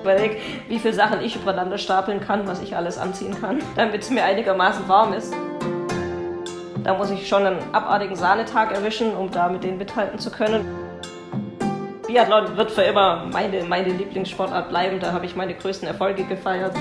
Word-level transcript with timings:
Überleg, 0.00 0.40
wie 0.68 0.78
viele 0.78 0.94
Sachen 0.94 1.20
ich 1.20 1.36
übereinander 1.36 1.78
stapeln 1.78 2.20
kann, 2.20 2.46
was 2.46 2.62
ich 2.62 2.76
alles 2.76 2.98
anziehen 2.98 3.38
kann, 3.40 3.58
damit 3.76 4.02
es 4.02 4.10
mir 4.10 4.24
einigermaßen 4.24 4.88
warm 4.88 5.12
ist. 5.12 5.34
Da 6.82 6.94
muss 6.94 7.10
ich 7.10 7.28
schon 7.28 7.46
einen 7.46 7.58
abartigen 7.72 8.16
Sahnetag 8.16 8.72
erwischen, 8.72 9.14
um 9.14 9.30
da 9.30 9.48
mit 9.48 9.62
denen 9.62 9.76
mithalten 9.76 10.18
zu 10.18 10.30
können. 10.30 10.64
Biathlon 12.06 12.56
wird 12.56 12.70
für 12.70 12.82
immer 12.82 13.26
meine, 13.30 13.62
meine 13.64 13.90
Lieblingssportart 13.90 14.70
bleiben. 14.70 14.98
Da 14.98 15.12
habe 15.12 15.26
ich 15.26 15.36
meine 15.36 15.54
größten 15.54 15.86
Erfolge 15.86 16.24
gefeiert. 16.24 16.72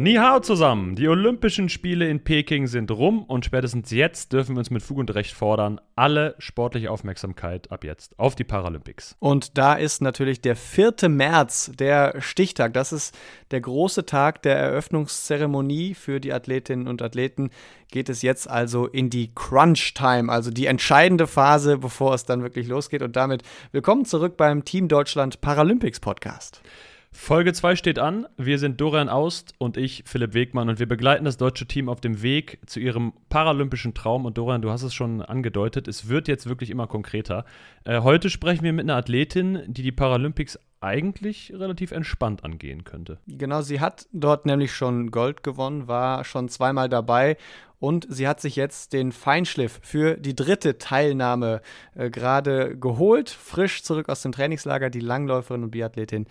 Ni 0.00 0.14
hao 0.14 0.38
zusammen! 0.38 0.94
Die 0.94 1.08
Olympischen 1.08 1.68
Spiele 1.68 2.08
in 2.08 2.22
Peking 2.22 2.68
sind 2.68 2.92
rum 2.92 3.24
und 3.24 3.44
spätestens 3.44 3.90
jetzt 3.90 4.32
dürfen 4.32 4.54
wir 4.54 4.60
uns 4.60 4.70
mit 4.70 4.80
Fug 4.80 4.98
und 4.98 5.12
Recht 5.12 5.32
fordern, 5.32 5.80
alle 5.96 6.36
sportliche 6.38 6.92
Aufmerksamkeit 6.92 7.72
ab 7.72 7.82
jetzt 7.82 8.16
auf 8.16 8.36
die 8.36 8.44
Paralympics. 8.44 9.16
Und 9.18 9.58
da 9.58 9.74
ist 9.74 10.00
natürlich 10.00 10.40
der 10.40 10.54
4. 10.54 11.08
März 11.08 11.72
der 11.76 12.20
Stichtag. 12.20 12.74
Das 12.74 12.92
ist 12.92 13.12
der 13.50 13.60
große 13.60 14.06
Tag 14.06 14.40
der 14.42 14.56
Eröffnungszeremonie 14.56 15.94
für 15.94 16.20
die 16.20 16.32
Athletinnen 16.32 16.86
und 16.86 17.02
Athleten. 17.02 17.50
Geht 17.90 18.08
es 18.08 18.22
jetzt 18.22 18.48
also 18.48 18.86
in 18.86 19.10
die 19.10 19.34
Crunch 19.34 19.94
Time, 19.94 20.30
also 20.30 20.52
die 20.52 20.66
entscheidende 20.66 21.26
Phase, 21.26 21.76
bevor 21.76 22.14
es 22.14 22.24
dann 22.24 22.44
wirklich 22.44 22.68
losgeht. 22.68 23.02
Und 23.02 23.16
damit 23.16 23.42
willkommen 23.72 24.04
zurück 24.04 24.36
beim 24.36 24.64
Team 24.64 24.86
Deutschland 24.86 25.40
Paralympics 25.40 25.98
Podcast. 25.98 26.62
Folge 27.10 27.52
2 27.52 27.76
steht 27.76 27.98
an. 27.98 28.26
Wir 28.36 28.58
sind 28.58 28.80
Dorian 28.80 29.08
Aust 29.08 29.54
und 29.58 29.76
ich, 29.76 30.02
Philipp 30.06 30.34
Wegmann, 30.34 30.68
und 30.68 30.78
wir 30.78 30.86
begleiten 30.86 31.24
das 31.24 31.36
deutsche 31.36 31.66
Team 31.66 31.88
auf 31.88 32.00
dem 32.00 32.22
Weg 32.22 32.58
zu 32.66 32.80
ihrem 32.80 33.12
paralympischen 33.30 33.94
Traum. 33.94 34.26
Und 34.26 34.36
Dorian, 34.36 34.62
du 34.62 34.70
hast 34.70 34.82
es 34.82 34.94
schon 34.94 35.22
angedeutet, 35.22 35.88
es 35.88 36.08
wird 36.08 36.28
jetzt 36.28 36.48
wirklich 36.48 36.70
immer 36.70 36.86
konkreter. 36.86 37.44
Äh, 37.84 38.00
heute 38.00 38.30
sprechen 38.30 38.62
wir 38.62 38.72
mit 38.72 38.84
einer 38.84 38.96
Athletin, 38.96 39.62
die 39.66 39.82
die 39.82 39.92
Paralympics 39.92 40.58
eigentlich 40.80 41.52
relativ 41.54 41.90
entspannt 41.90 42.44
angehen 42.44 42.84
könnte. 42.84 43.18
Genau, 43.26 43.62
sie 43.62 43.80
hat 43.80 44.06
dort 44.12 44.46
nämlich 44.46 44.72
schon 44.72 45.10
Gold 45.10 45.42
gewonnen, 45.42 45.88
war 45.88 46.24
schon 46.24 46.48
zweimal 46.48 46.88
dabei 46.88 47.36
und 47.80 48.06
sie 48.08 48.26
hat 48.26 48.40
sich 48.40 48.56
jetzt 48.56 48.92
den 48.92 49.12
Feinschliff 49.12 49.80
für 49.82 50.16
die 50.16 50.34
dritte 50.34 50.78
Teilnahme 50.78 51.62
äh, 51.94 52.10
gerade 52.10 52.76
geholt, 52.76 53.30
frisch 53.30 53.82
zurück 53.82 54.08
aus 54.08 54.22
dem 54.22 54.32
Trainingslager, 54.32 54.90
die 54.90 55.00
Langläuferin 55.00 55.64
und 55.64 55.70
Biathletin 55.70 56.26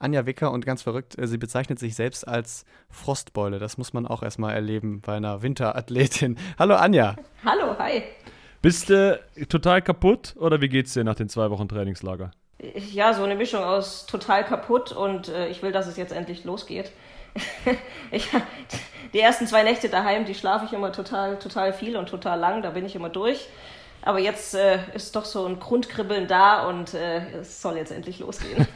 Anja 0.00 0.24
Wicker 0.24 0.50
und 0.50 0.64
ganz 0.64 0.82
verrückt, 0.82 1.18
äh, 1.18 1.26
sie 1.26 1.38
bezeichnet 1.38 1.78
sich 1.78 1.94
selbst 1.94 2.26
als 2.26 2.64
Frostbeule. 2.88 3.58
Das 3.58 3.76
muss 3.78 3.92
man 3.92 4.06
auch 4.06 4.22
erstmal 4.22 4.54
erleben 4.54 5.02
bei 5.02 5.14
einer 5.14 5.42
Winterathletin. 5.42 6.38
Hallo 6.58 6.74
Anja. 6.74 7.16
Hallo, 7.44 7.78
hi. 7.78 8.02
Bist 8.62 8.88
du 8.88 9.20
total 9.48 9.82
kaputt 9.82 10.34
oder 10.38 10.60
wie 10.60 10.68
geht's 10.68 10.94
dir 10.94 11.04
nach 11.04 11.14
den 11.14 11.28
zwei 11.28 11.50
Wochen 11.50 11.68
Trainingslager? 11.68 12.30
Ja, 12.92 13.14
so 13.14 13.22
eine 13.22 13.34
Mischung 13.34 13.62
aus 13.62 14.06
total 14.06 14.44
kaputt 14.44 14.92
und 14.92 15.28
äh, 15.28 15.48
ich 15.48 15.62
will, 15.62 15.72
dass 15.72 15.86
es 15.86 15.96
jetzt 15.96 16.12
endlich 16.12 16.44
losgeht. 16.44 16.90
ich, 18.10 18.28
die 19.12 19.20
ersten 19.20 19.46
zwei 19.46 19.62
Nächte 19.62 19.90
daheim, 19.90 20.24
die 20.24 20.34
schlafe 20.34 20.64
ich 20.64 20.72
immer 20.72 20.92
total, 20.92 21.38
total 21.38 21.74
viel 21.74 21.96
und 21.96 22.08
total 22.08 22.38
lang, 22.38 22.62
da 22.62 22.70
bin 22.70 22.86
ich 22.86 22.96
immer 22.96 23.10
durch. 23.10 23.48
Aber 24.02 24.18
jetzt 24.18 24.54
äh, 24.54 24.78
ist 24.94 25.14
doch 25.14 25.26
so 25.26 25.44
ein 25.44 25.60
Grundkribbeln 25.60 26.26
da 26.26 26.66
und 26.68 26.94
äh, 26.94 27.40
es 27.40 27.60
soll 27.60 27.76
jetzt 27.76 27.92
endlich 27.92 28.18
losgehen. 28.18 28.66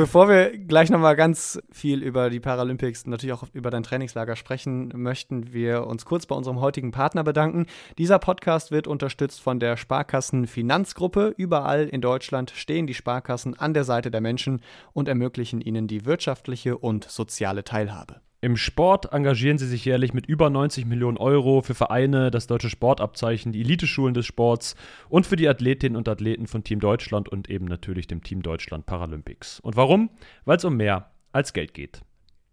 Bevor 0.00 0.30
wir 0.30 0.56
gleich 0.56 0.88
nochmal 0.88 1.14
ganz 1.14 1.60
viel 1.70 2.02
über 2.02 2.30
die 2.30 2.40
Paralympics 2.40 3.04
und 3.04 3.10
natürlich 3.10 3.34
auch 3.34 3.44
über 3.52 3.70
dein 3.70 3.82
Trainingslager 3.82 4.34
sprechen, 4.34 4.90
möchten 4.94 5.52
wir 5.52 5.86
uns 5.86 6.06
kurz 6.06 6.24
bei 6.24 6.34
unserem 6.34 6.58
heutigen 6.58 6.90
Partner 6.90 7.22
bedanken. 7.22 7.66
Dieser 7.98 8.18
Podcast 8.18 8.70
wird 8.70 8.86
unterstützt 8.86 9.42
von 9.42 9.60
der 9.60 9.76
Sparkassen 9.76 10.46
Finanzgruppe. 10.46 11.34
Überall 11.36 11.86
in 11.86 12.00
Deutschland 12.00 12.50
stehen 12.56 12.86
die 12.86 12.94
Sparkassen 12.94 13.58
an 13.58 13.74
der 13.74 13.84
Seite 13.84 14.10
der 14.10 14.22
Menschen 14.22 14.62
und 14.94 15.06
ermöglichen 15.06 15.60
ihnen 15.60 15.86
die 15.86 16.06
wirtschaftliche 16.06 16.78
und 16.78 17.04
soziale 17.04 17.62
Teilhabe. 17.62 18.22
Im 18.42 18.56
Sport 18.56 19.12
engagieren 19.12 19.58
sie 19.58 19.66
sich 19.66 19.84
jährlich 19.84 20.14
mit 20.14 20.24
über 20.24 20.48
90 20.48 20.86
Millionen 20.86 21.18
Euro 21.18 21.60
für 21.60 21.74
Vereine, 21.74 22.30
das 22.30 22.46
deutsche 22.46 22.70
Sportabzeichen, 22.70 23.52
die 23.52 23.60
Eliteschulen 23.60 24.14
des 24.14 24.24
Sports 24.24 24.76
und 25.10 25.26
für 25.26 25.36
die 25.36 25.46
Athletinnen 25.46 25.94
und 25.94 26.08
Athleten 26.08 26.46
von 26.46 26.64
Team 26.64 26.80
Deutschland 26.80 27.28
und 27.28 27.50
eben 27.50 27.66
natürlich 27.66 28.06
dem 28.06 28.22
Team 28.22 28.40
Deutschland 28.40 28.86
Paralympics. 28.86 29.60
Und 29.60 29.76
warum? 29.76 30.08
Weil 30.46 30.56
es 30.56 30.64
um 30.64 30.78
mehr 30.78 31.10
als 31.32 31.52
Geld 31.52 31.74
geht. 31.74 32.00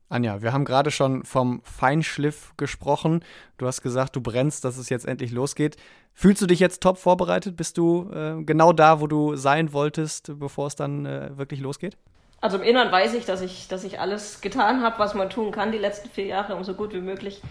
Anja, 0.09 0.41
wir 0.41 0.51
haben 0.51 0.65
gerade 0.65 0.91
schon 0.91 1.23
vom 1.23 1.61
Feinschliff 1.63 2.51
gesprochen. 2.57 3.23
Du 3.57 3.65
hast 3.65 3.81
gesagt, 3.81 4.13
du 4.17 4.21
brennst, 4.21 4.65
dass 4.65 4.77
es 4.77 4.89
jetzt 4.89 5.05
endlich 5.05 5.31
losgeht. 5.31 5.77
Fühlst 6.13 6.41
du 6.41 6.47
dich 6.47 6.59
jetzt 6.59 6.83
top 6.83 6.97
vorbereitet? 6.97 7.55
Bist 7.55 7.77
du 7.77 8.09
äh, 8.11 8.43
genau 8.43 8.73
da, 8.73 8.99
wo 8.99 9.07
du 9.07 9.37
sein 9.37 9.71
wolltest, 9.71 10.37
bevor 10.37 10.67
es 10.67 10.75
dann 10.75 11.05
äh, 11.05 11.37
wirklich 11.37 11.61
losgeht? 11.61 11.97
Also 12.39 12.57
im 12.57 12.63
Inneren 12.63 12.91
weiß 12.91 13.15
ich, 13.15 13.25
dass 13.25 13.41
ich, 13.41 13.67
dass 13.67 13.83
ich 13.83 13.99
alles 13.99 14.41
getan 14.41 14.83
habe, 14.83 14.99
was 14.99 15.15
man 15.15 15.29
tun 15.29 15.51
kann, 15.51 15.71
die 15.71 15.77
letzten 15.77 16.09
vier 16.09 16.25
Jahre, 16.25 16.55
um 16.55 16.63
so 16.63 16.73
gut 16.73 16.93
wie 16.93 17.01
möglich 17.01 17.41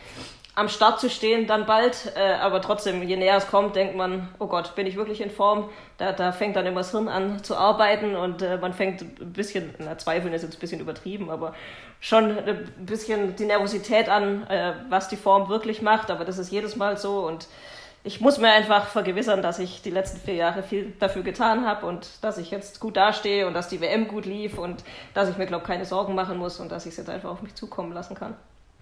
am 0.56 0.70
Start 0.70 1.00
zu 1.00 1.10
stehen, 1.10 1.46
dann 1.46 1.66
bald. 1.66 2.12
Äh, 2.16 2.32
aber 2.40 2.60
trotzdem, 2.62 3.02
je 3.02 3.16
näher 3.16 3.36
es 3.36 3.46
kommt, 3.46 3.76
denkt 3.76 3.94
man, 3.94 4.28
oh 4.38 4.46
Gott, 4.46 4.74
bin 4.74 4.86
ich 4.86 4.96
wirklich 4.96 5.20
in 5.20 5.30
Form? 5.30 5.68
Da, 5.98 6.12
da 6.12 6.32
fängt 6.32 6.56
dann 6.56 6.64
immer 6.66 6.80
das 6.80 6.92
Hirn 6.92 7.08
an 7.08 7.44
zu 7.44 7.56
arbeiten 7.56 8.16
und 8.16 8.42
äh, 8.42 8.56
man 8.56 8.72
fängt 8.72 9.02
ein 9.02 9.32
bisschen, 9.32 9.74
na, 9.78 9.98
zweifeln 9.98 10.32
ist 10.32 10.42
jetzt 10.42 10.56
ein 10.56 10.60
bisschen 10.60 10.80
übertrieben, 10.80 11.30
aber 11.30 11.54
schon 12.00 12.38
ein 12.38 12.72
bisschen 12.78 13.36
die 13.36 13.44
Nervosität 13.44 14.08
an, 14.08 14.46
äh, 14.48 14.72
was 14.88 15.08
die 15.08 15.16
Form 15.16 15.50
wirklich 15.50 15.82
macht. 15.82 16.10
Aber 16.10 16.24
das 16.24 16.38
ist 16.38 16.50
jedes 16.50 16.74
Mal 16.74 16.96
so 16.96 17.26
und 17.26 17.48
ich 18.06 18.20
muss 18.20 18.38
mir 18.38 18.52
einfach 18.52 18.86
vergewissern, 18.86 19.42
dass 19.42 19.58
ich 19.58 19.82
die 19.82 19.90
letzten 19.90 20.20
vier 20.20 20.34
Jahre 20.34 20.62
viel 20.62 20.92
dafür 21.00 21.24
getan 21.24 21.66
habe 21.66 21.86
und 21.86 22.22
dass 22.22 22.38
ich 22.38 22.52
jetzt 22.52 22.78
gut 22.78 22.96
dastehe 22.96 23.48
und 23.48 23.54
dass 23.54 23.68
die 23.68 23.80
WM 23.80 24.06
gut 24.06 24.26
lief 24.26 24.58
und 24.58 24.84
dass 25.12 25.28
ich 25.28 25.36
mir, 25.36 25.46
glaube 25.46 25.62
ich, 25.64 25.66
keine 25.66 25.84
Sorgen 25.84 26.14
machen 26.14 26.38
muss 26.38 26.60
und 26.60 26.70
dass 26.70 26.86
ich 26.86 26.92
es 26.92 26.98
jetzt 26.98 27.10
einfach 27.10 27.30
auf 27.30 27.42
mich 27.42 27.56
zukommen 27.56 27.92
lassen 27.92 28.14
kann. 28.14 28.34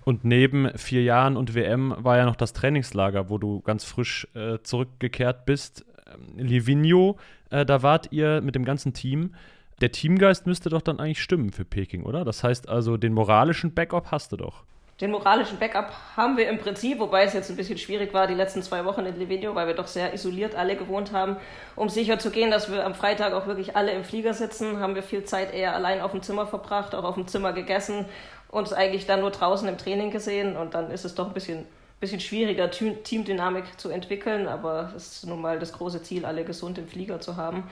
Und 0.05 0.25
neben 0.25 0.71
vier 0.77 1.03
Jahren 1.03 1.39
und 1.39 1.55
WM 1.55 1.95
war 1.97 2.19
ja 2.19 2.27
noch 2.27 2.37
das 2.37 2.53
Trainingslager, 2.53 3.31
wo 3.31 3.39
du 3.39 3.62
ganz 3.62 3.85
frisch 3.85 4.29
äh, 4.35 4.59
zurückgekehrt 4.62 5.47
bist. 5.47 5.87
Ähm, 6.06 6.47
Livigno, 6.47 7.17
äh, 7.49 7.65
da 7.65 7.83
wart 7.83 8.12
ihr 8.12 8.43
mit 8.43 8.55
dem 8.55 8.67
ganzen 8.67 8.93
Team. 8.93 9.35
Der 9.81 9.91
Teamgeist 9.91 10.47
müsste 10.47 10.69
doch 10.69 10.83
dann 10.83 11.01
eigentlich 11.01 11.23
stimmen 11.23 11.51
für 11.51 11.65
Peking, 11.65 12.03
oder? 12.03 12.27
Das 12.27 12.45
heißt 12.45 12.69
also, 12.69 12.99
den 12.99 13.15
moralischen 13.15 13.73
Backup 13.73 14.11
hast 14.11 14.33
du 14.33 14.37
doch. 14.37 14.65
Den 15.00 15.10
moralischen 15.10 15.59
Backup 15.59 15.91
haben 16.16 16.37
wir 16.37 16.49
im 16.49 16.59
Prinzip, 16.59 17.00
wobei 17.00 17.25
es 17.25 17.32
jetzt 17.32 17.50
ein 17.50 17.56
bisschen 17.56 17.78
schwierig 17.78 18.15
war, 18.15 18.28
die 18.28 18.34
letzten 18.34 18.62
zwei 18.62 18.84
Wochen 18.84 19.05
in 19.05 19.19
Livigno, 19.19 19.56
weil 19.56 19.66
wir 19.66 19.75
doch 19.75 19.88
sehr 19.88 20.15
isoliert 20.15 20.55
alle 20.55 20.77
gewohnt 20.77 21.10
haben. 21.10 21.37
Um 21.75 21.88
sicher 21.88 22.21
zu 22.21 22.31
gehen, 22.31 22.53
dass 22.53 22.71
wir 22.71 22.87
am 22.87 22.94
Freitag 22.94 23.32
auch 23.32 23.49
wirklich 23.49 23.75
alle 23.75 23.91
im 23.91 24.05
Flieger 24.05 24.34
sitzen, 24.34 24.78
haben 24.78 24.94
wir 24.94 25.03
viel 25.03 25.25
Zeit 25.25 25.53
eher 25.53 25.75
allein 25.75 26.00
auf 26.00 26.12
dem 26.12 26.22
Zimmer 26.22 26.47
verbracht, 26.47 26.94
auch 26.94 27.03
auf 27.03 27.16
dem 27.16 27.27
Zimmer 27.27 27.53
gegessen, 27.53 28.05
uns 28.49 28.72
eigentlich 28.72 29.05
dann 29.05 29.21
nur 29.21 29.32
draußen 29.32 29.66
im 29.66 29.78
Training 29.78 30.12
gesehen 30.12 30.56
und 30.56 30.75
dann 30.75 30.93
ist 30.93 31.05
es 31.05 31.16
doch 31.16 31.26
ein 31.26 31.34
bisschen, 31.34 31.66
bisschen 32.04 32.20
schwieriger, 32.20 32.70
Teamdynamik 32.70 33.81
zu 33.81 33.88
entwickeln, 33.88 34.47
aber 34.47 34.92
es 34.94 35.16
ist 35.16 35.26
nun 35.26 35.41
mal 35.41 35.59
das 35.59 35.72
große 35.72 36.03
Ziel, 36.03 36.26
alle 36.26 36.44
gesund 36.44 36.76
im 36.76 36.87
Flieger 36.87 37.19
zu 37.19 37.37
haben. 37.37 37.65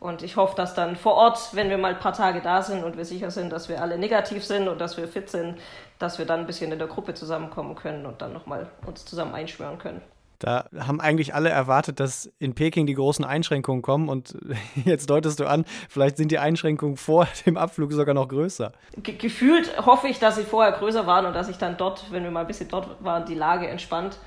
Und 0.00 0.22
ich 0.22 0.36
hoffe, 0.36 0.56
dass 0.56 0.74
dann 0.74 0.96
vor 0.96 1.14
Ort, 1.14 1.50
wenn 1.52 1.68
wir 1.68 1.76
mal 1.76 1.92
ein 1.92 2.00
paar 2.00 2.14
Tage 2.14 2.40
da 2.40 2.62
sind 2.62 2.82
und 2.82 2.96
wir 2.96 3.04
sicher 3.04 3.30
sind, 3.30 3.52
dass 3.52 3.68
wir 3.68 3.82
alle 3.82 3.98
negativ 3.98 4.42
sind 4.42 4.68
und 4.68 4.80
dass 4.80 4.96
wir 4.96 5.06
fit 5.06 5.28
sind, 5.28 5.58
dass 5.98 6.18
wir 6.18 6.24
dann 6.24 6.40
ein 6.40 6.46
bisschen 6.46 6.72
in 6.72 6.78
der 6.78 6.88
Gruppe 6.88 7.12
zusammenkommen 7.12 7.74
können 7.74 8.06
und 8.06 8.22
dann 8.22 8.32
nochmal 8.32 8.68
uns 8.86 9.04
zusammen 9.04 9.34
einschwören 9.34 9.78
können. 9.78 10.00
Da 10.38 10.68
haben 10.78 11.00
eigentlich 11.00 11.34
alle 11.34 11.48
erwartet, 11.48 12.00
dass 12.00 12.30
in 12.38 12.54
Peking 12.54 12.86
die 12.86 12.94
großen 12.94 13.24
Einschränkungen 13.24 13.82
kommen 13.82 14.08
und 14.08 14.36
jetzt 14.84 15.08
deutest 15.10 15.40
du 15.40 15.46
an, 15.46 15.64
vielleicht 15.88 16.16
sind 16.16 16.30
die 16.30 16.38
Einschränkungen 16.38 16.96
vor 16.96 17.26
dem 17.46 17.56
Abflug 17.56 17.92
sogar 17.92 18.14
noch 18.14 18.28
größer. 18.28 18.72
Ge 18.96 19.16
gefühlt 19.16 19.86
hoffe 19.86 20.08
ich, 20.08 20.18
dass 20.18 20.36
sie 20.36 20.44
vorher 20.44 20.72
größer 20.72 21.06
waren 21.06 21.26
und 21.26 21.34
dass 21.34 21.46
sich 21.46 21.58
dann 21.58 21.76
dort, 21.76 22.10
wenn 22.10 22.24
wir 22.24 22.30
mal 22.30 22.42
ein 22.42 22.46
bisschen 22.46 22.68
dort 22.68 23.02
waren, 23.02 23.26
die 23.26 23.34
Lage 23.34 23.68
entspannt. 23.68 24.18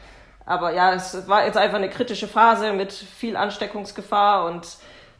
Aber 0.46 0.74
ja, 0.74 0.94
es 0.94 1.28
war 1.28 1.46
jetzt 1.46 1.58
einfach 1.58 1.78
eine 1.78 1.90
kritische 1.90 2.28
Phase 2.28 2.72
mit 2.72 2.94
viel 2.94 3.36
Ansteckungsgefahr 3.36 4.46
und 4.46 4.78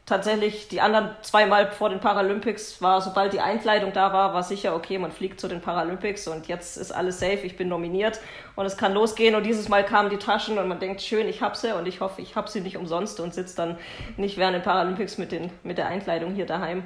tatsächlich 0.08 0.68
die 0.68 0.80
anderen 0.80 1.10
zweimal 1.22 1.70
vor 1.70 1.90
den 1.90 2.00
Paralympics 2.00 2.80
war, 2.80 3.00
sobald 3.02 3.32
die 3.34 3.40
Einkleidung 3.40 3.92
da 3.92 4.12
war, 4.12 4.32
war 4.32 4.42
sicher, 4.42 4.74
okay, 4.74 4.98
man 4.98 5.12
fliegt 5.12 5.38
zu 5.38 5.48
den 5.48 5.60
Paralympics 5.60 6.26
und 6.28 6.48
jetzt 6.48 6.78
ist 6.78 6.92
alles 6.92 7.20
safe, 7.20 7.40
ich 7.44 7.56
bin 7.56 7.68
nominiert 7.68 8.18
und 8.56 8.64
es 8.64 8.76
kann 8.76 8.94
losgehen 8.94 9.34
und 9.34 9.44
dieses 9.44 9.68
Mal 9.68 9.84
kamen 9.84 10.08
die 10.08 10.16
Taschen 10.16 10.58
und 10.58 10.66
man 10.66 10.80
denkt, 10.80 11.02
schön, 11.02 11.28
ich 11.28 11.42
hab 11.42 11.56
sie 11.56 11.76
und 11.76 11.86
ich 11.86 12.00
hoffe, 12.00 12.22
ich 12.22 12.36
hab 12.36 12.48
sie 12.48 12.60
nicht 12.60 12.78
umsonst 12.78 13.20
und 13.20 13.34
sitze 13.34 13.56
dann 13.56 13.76
nicht 14.16 14.38
während 14.38 14.54
den 14.54 14.62
Paralympics 14.62 15.18
mit, 15.18 15.30
den, 15.30 15.50
mit 15.62 15.76
der 15.76 15.88
Einkleidung 15.88 16.34
hier 16.34 16.46
daheim 16.46 16.84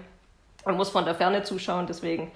und 0.64 0.76
muss 0.76 0.90
von 0.90 1.04
der 1.04 1.14
Ferne 1.14 1.44
zuschauen, 1.44 1.86
deswegen 1.86 2.32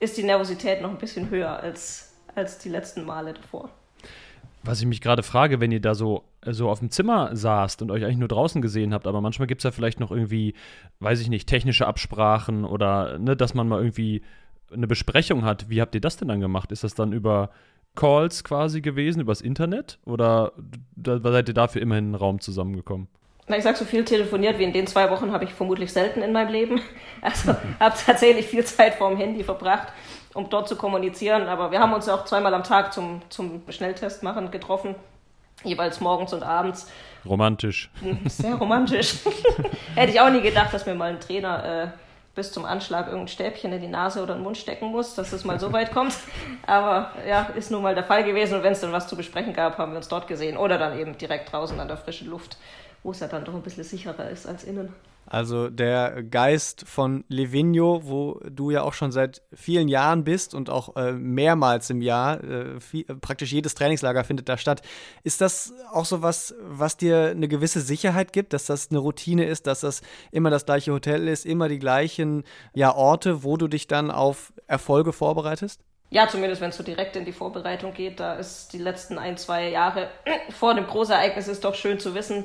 ist 0.00 0.16
die 0.16 0.22
Nervosität 0.22 0.80
noch 0.80 0.90
ein 0.90 0.98
bisschen 0.98 1.28
höher 1.28 1.60
als, 1.60 2.14
als 2.34 2.58
die 2.58 2.70
letzten 2.70 3.04
Male 3.04 3.34
davor. 3.34 3.68
Was 4.62 4.80
ich 4.80 4.86
mich 4.86 5.02
gerade 5.02 5.22
frage, 5.22 5.60
wenn 5.60 5.70
ihr 5.70 5.80
da 5.80 5.94
so, 5.94 6.24
so 6.52 6.68
auf 6.68 6.80
dem 6.80 6.90
Zimmer 6.90 7.34
saßt 7.34 7.82
und 7.82 7.90
euch 7.90 8.04
eigentlich 8.04 8.18
nur 8.18 8.28
draußen 8.28 8.62
gesehen 8.62 8.94
habt, 8.94 9.06
aber 9.06 9.20
manchmal 9.20 9.46
gibt 9.46 9.60
es 9.60 9.64
ja 9.64 9.70
vielleicht 9.70 10.00
noch 10.00 10.10
irgendwie, 10.10 10.54
weiß 11.00 11.20
ich 11.20 11.28
nicht, 11.28 11.48
technische 11.48 11.86
Absprachen 11.86 12.64
oder 12.64 13.18
ne, 13.18 13.36
dass 13.36 13.54
man 13.54 13.68
mal 13.68 13.78
irgendwie 13.78 14.22
eine 14.72 14.86
Besprechung 14.86 15.44
hat. 15.44 15.68
Wie 15.68 15.80
habt 15.80 15.94
ihr 15.94 16.00
das 16.00 16.16
denn 16.16 16.28
dann 16.28 16.40
gemacht? 16.40 16.72
Ist 16.72 16.84
das 16.84 16.94
dann 16.94 17.12
über 17.12 17.50
Calls 17.94 18.44
quasi 18.44 18.80
gewesen, 18.80 19.20
übers 19.20 19.40
Internet? 19.40 19.98
Oder 20.04 20.52
da, 20.96 21.20
seid 21.20 21.48
ihr 21.48 21.54
dafür 21.54 21.82
immerhin 21.82 22.06
in 22.06 22.08
einen 22.10 22.14
Raum 22.16 22.40
zusammengekommen? 22.40 23.08
Na, 23.46 23.58
ich 23.58 23.62
sag 23.62 23.76
so 23.76 23.84
viel 23.84 24.04
telefoniert 24.04 24.58
wie 24.58 24.64
in 24.64 24.72
den 24.72 24.86
zwei 24.86 25.10
Wochen 25.10 25.30
habe 25.30 25.44
ich 25.44 25.52
vermutlich 25.52 25.92
selten 25.92 26.22
in 26.22 26.32
meinem 26.32 26.50
Leben. 26.50 26.80
Also 27.20 27.56
habe 27.80 27.96
tatsächlich 28.04 28.46
viel 28.46 28.64
Zeit 28.64 28.96
vorm 28.96 29.16
Handy 29.16 29.44
verbracht, 29.44 29.88
um 30.34 30.50
dort 30.50 30.68
zu 30.68 30.76
kommunizieren. 30.76 31.44
Aber 31.44 31.70
wir 31.70 31.80
haben 31.80 31.94
uns 31.94 32.06
auch 32.06 32.26
zweimal 32.26 32.52
am 32.52 32.64
Tag 32.64 32.92
zum, 32.92 33.22
zum 33.30 33.62
Schnelltest 33.70 34.22
machen 34.22 34.50
getroffen, 34.50 34.94
jeweils 35.64 36.00
morgens 36.00 36.32
und 36.32 36.42
abends. 36.42 36.90
Romantisch. 37.26 37.90
Sehr 38.26 38.54
romantisch. 38.54 39.16
Hätte 39.94 40.12
ich 40.12 40.20
auch 40.20 40.30
nie 40.30 40.42
gedacht, 40.42 40.72
dass 40.72 40.86
mir 40.86 40.94
mal 40.94 41.10
ein 41.10 41.20
Trainer 41.20 41.84
äh, 41.84 41.88
bis 42.34 42.52
zum 42.52 42.64
Anschlag 42.64 43.06
irgendein 43.06 43.28
Stäbchen 43.28 43.72
in 43.72 43.80
die 43.80 43.88
Nase 43.88 44.22
oder 44.22 44.34
den 44.34 44.42
Mund 44.42 44.56
stecken 44.56 44.86
muss, 44.86 45.14
dass 45.14 45.32
es 45.32 45.44
mal 45.44 45.58
so 45.60 45.72
weit 45.72 45.92
kommt. 45.92 46.14
Aber 46.66 47.12
ja, 47.26 47.48
ist 47.56 47.70
nun 47.70 47.82
mal 47.82 47.94
der 47.94 48.04
Fall 48.04 48.24
gewesen. 48.24 48.56
Und 48.56 48.62
wenn 48.62 48.72
es 48.72 48.80
dann 48.80 48.92
was 48.92 49.06
zu 49.06 49.16
besprechen 49.16 49.52
gab, 49.52 49.78
haben 49.78 49.92
wir 49.92 49.98
uns 49.98 50.08
dort 50.08 50.26
gesehen. 50.26 50.56
Oder 50.56 50.78
dann 50.78 50.98
eben 50.98 51.16
direkt 51.16 51.52
draußen 51.52 51.78
an 51.78 51.88
der 51.88 51.96
frischen 51.96 52.28
Luft, 52.28 52.56
wo 53.02 53.12
es 53.12 53.20
ja 53.20 53.28
dann 53.28 53.44
doch 53.44 53.54
ein 53.54 53.62
bisschen 53.62 53.84
sicherer 53.84 54.28
ist 54.28 54.46
als 54.46 54.64
innen. 54.64 54.92
Also 55.26 55.70
der 55.70 56.22
Geist 56.22 56.84
von 56.86 57.24
Livigno, 57.28 58.02
wo 58.04 58.40
du 58.48 58.70
ja 58.70 58.82
auch 58.82 58.92
schon 58.92 59.12
seit 59.12 59.42
vielen 59.52 59.88
Jahren 59.88 60.24
bist 60.24 60.54
und 60.54 60.70
auch 60.70 60.96
äh, 60.96 61.12
mehrmals 61.12 61.90
im 61.90 62.02
Jahr, 62.02 62.42
äh, 62.44 62.80
viel, 62.80 63.04
praktisch 63.04 63.52
jedes 63.52 63.74
Trainingslager 63.74 64.24
findet 64.24 64.48
da 64.48 64.58
statt. 64.58 64.82
Ist 65.22 65.40
das 65.40 65.72
auch 65.92 66.04
so 66.04 66.22
was, 66.22 66.54
was 66.60 66.96
dir 66.96 67.30
eine 67.30 67.48
gewisse 67.48 67.80
Sicherheit 67.80 68.32
gibt, 68.32 68.52
dass 68.52 68.66
das 68.66 68.90
eine 68.90 68.98
Routine 68.98 69.46
ist, 69.46 69.66
dass 69.66 69.80
das 69.80 70.02
immer 70.30 70.50
das 70.50 70.66
gleiche 70.66 70.92
Hotel 70.92 71.28
ist, 71.28 71.46
immer 71.46 71.68
die 71.68 71.78
gleichen 71.78 72.44
ja, 72.74 72.94
Orte, 72.94 73.42
wo 73.44 73.56
du 73.56 73.68
dich 73.68 73.86
dann 73.86 74.10
auf 74.10 74.52
Erfolge 74.66 75.12
vorbereitest? 75.12 75.80
Ja, 76.10 76.28
zumindest 76.28 76.60
wenn 76.60 76.70
es 76.70 76.76
so 76.76 76.84
direkt 76.84 77.16
in 77.16 77.24
die 77.24 77.32
Vorbereitung 77.32 77.92
geht. 77.92 78.20
Da 78.20 78.34
ist 78.34 78.72
die 78.72 78.78
letzten 78.78 79.18
ein, 79.18 79.36
zwei 79.36 79.68
Jahre 79.70 80.10
vor 80.50 80.74
dem 80.74 80.86
Großereignis 80.86 81.48
ist 81.48 81.64
doch 81.64 81.74
schön 81.74 81.98
zu 81.98 82.14
wissen, 82.14 82.44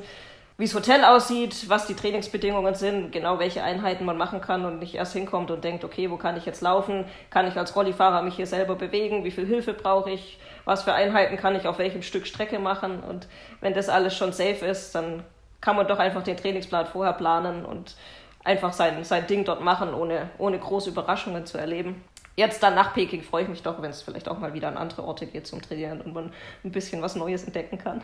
wie 0.59 0.65
das 0.65 0.75
Hotel 0.75 1.05
aussieht, 1.05 1.69
was 1.69 1.87
die 1.87 1.93
Trainingsbedingungen 1.93 2.75
sind, 2.75 3.13
genau 3.13 3.39
welche 3.39 3.63
Einheiten 3.63 4.03
man 4.03 4.17
machen 4.17 4.41
kann 4.41 4.65
und 4.65 4.79
nicht 4.79 4.93
erst 4.93 5.13
hinkommt 5.13 5.51
und 5.51 5.63
denkt, 5.63 5.85
okay, 5.85 6.11
wo 6.11 6.17
kann 6.17 6.35
ich 6.35 6.45
jetzt 6.45 6.59
laufen? 6.59 7.05
Kann 7.29 7.47
ich 7.47 7.57
als 7.57 7.77
Rollifahrer 7.77 8.23
mich 8.23 8.35
hier 8.35 8.45
selber 8.45 8.75
bewegen? 8.75 9.23
Wie 9.23 9.31
viel 9.31 9.45
Hilfe 9.45 9.73
brauche 9.73 10.11
ich? 10.11 10.37
Was 10.65 10.83
für 10.83 10.91
Einheiten 10.91 11.37
kann 11.37 11.55
ich 11.55 11.65
auf 11.65 11.79
welchem 11.79 12.01
Stück 12.01 12.27
Strecke 12.27 12.59
machen? 12.59 12.99
Und 12.99 13.29
wenn 13.61 13.73
das 13.73 13.87
alles 13.87 14.17
schon 14.17 14.33
safe 14.33 14.65
ist, 14.65 14.93
dann 14.93 15.23
kann 15.61 15.77
man 15.77 15.87
doch 15.87 15.97
einfach 15.97 16.23
den 16.23 16.35
Trainingsplan 16.35 16.87
vorher 16.87 17.13
planen 17.13 17.63
und 17.63 17.95
einfach 18.43 18.73
sein, 18.73 19.01
sein 19.05 19.27
Ding 19.27 19.45
dort 19.45 19.61
machen, 19.61 19.93
ohne, 19.93 20.29
ohne 20.39 20.59
große 20.59 20.89
Überraschungen 20.89 21.45
zu 21.45 21.57
erleben. 21.57 22.03
Jetzt 22.35 22.61
dann 22.61 22.75
nach 22.75 22.93
Peking 22.93 23.21
freue 23.21 23.43
ich 23.43 23.49
mich 23.49 23.63
doch, 23.63 23.81
wenn 23.81 23.91
es 23.91 24.01
vielleicht 24.01 24.27
auch 24.27 24.39
mal 24.39 24.53
wieder 24.53 24.67
an 24.67 24.75
andere 24.75 25.05
Orte 25.05 25.25
geht 25.25 25.47
zum 25.47 25.61
Trainieren 25.61 26.01
und 26.01 26.13
man 26.13 26.33
ein 26.65 26.71
bisschen 26.71 27.01
was 27.01 27.15
Neues 27.15 27.45
entdecken 27.45 27.77
kann. 27.77 28.01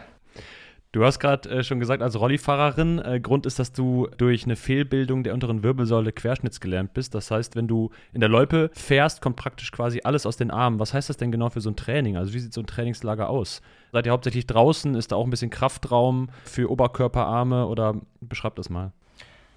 Du 0.95 1.03
hast 1.03 1.19
gerade 1.19 1.49
äh, 1.49 1.61
schon 1.61 1.81
gesagt, 1.81 2.01
als 2.01 2.17
Rollifahrerin, 2.17 2.99
äh, 2.99 3.19
Grund 3.19 3.45
ist, 3.45 3.59
dass 3.59 3.73
du 3.73 4.07
durch 4.17 4.45
eine 4.45 4.55
Fehlbildung 4.55 5.25
der 5.25 5.33
unteren 5.33 5.61
Wirbelsäule 5.61 6.13
querschnittsgelähmt 6.13 6.93
bist. 6.93 7.13
Das 7.13 7.31
heißt, 7.31 7.57
wenn 7.57 7.67
du 7.67 7.89
in 8.13 8.21
der 8.21 8.29
Loipe 8.29 8.71
fährst, 8.73 9.21
kommt 9.21 9.35
praktisch 9.35 9.73
quasi 9.73 9.99
alles 10.05 10.25
aus 10.25 10.37
den 10.37 10.51
Armen. 10.51 10.79
Was 10.79 10.93
heißt 10.93 11.09
das 11.09 11.17
denn 11.17 11.33
genau 11.33 11.49
für 11.49 11.59
so 11.59 11.69
ein 11.69 11.75
Training? 11.75 12.15
Also 12.15 12.33
wie 12.33 12.39
sieht 12.39 12.53
so 12.53 12.61
ein 12.61 12.65
Trainingslager 12.65 13.27
aus? 13.27 13.61
Seid 13.91 14.05
ihr 14.05 14.13
hauptsächlich 14.13 14.47
draußen? 14.47 14.95
Ist 14.95 15.11
da 15.11 15.17
auch 15.17 15.25
ein 15.25 15.29
bisschen 15.29 15.49
Kraftraum 15.49 16.29
für 16.45 16.71
Oberkörper, 16.71 17.25
Arme 17.25 17.67
oder 17.67 17.95
beschreib 18.21 18.55
das 18.55 18.69
mal? 18.69 18.93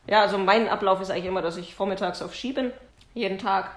Ja, 0.08 0.22
also 0.22 0.38
mein 0.38 0.66
Ablauf 0.66 1.00
ist 1.00 1.12
eigentlich 1.12 1.26
immer, 1.26 1.42
dass 1.42 1.56
ich 1.56 1.72
vormittags 1.72 2.20
auf 2.20 2.34
Ski 2.34 2.52
bin, 2.52 2.72
jeden 3.14 3.38
Tag. 3.38 3.70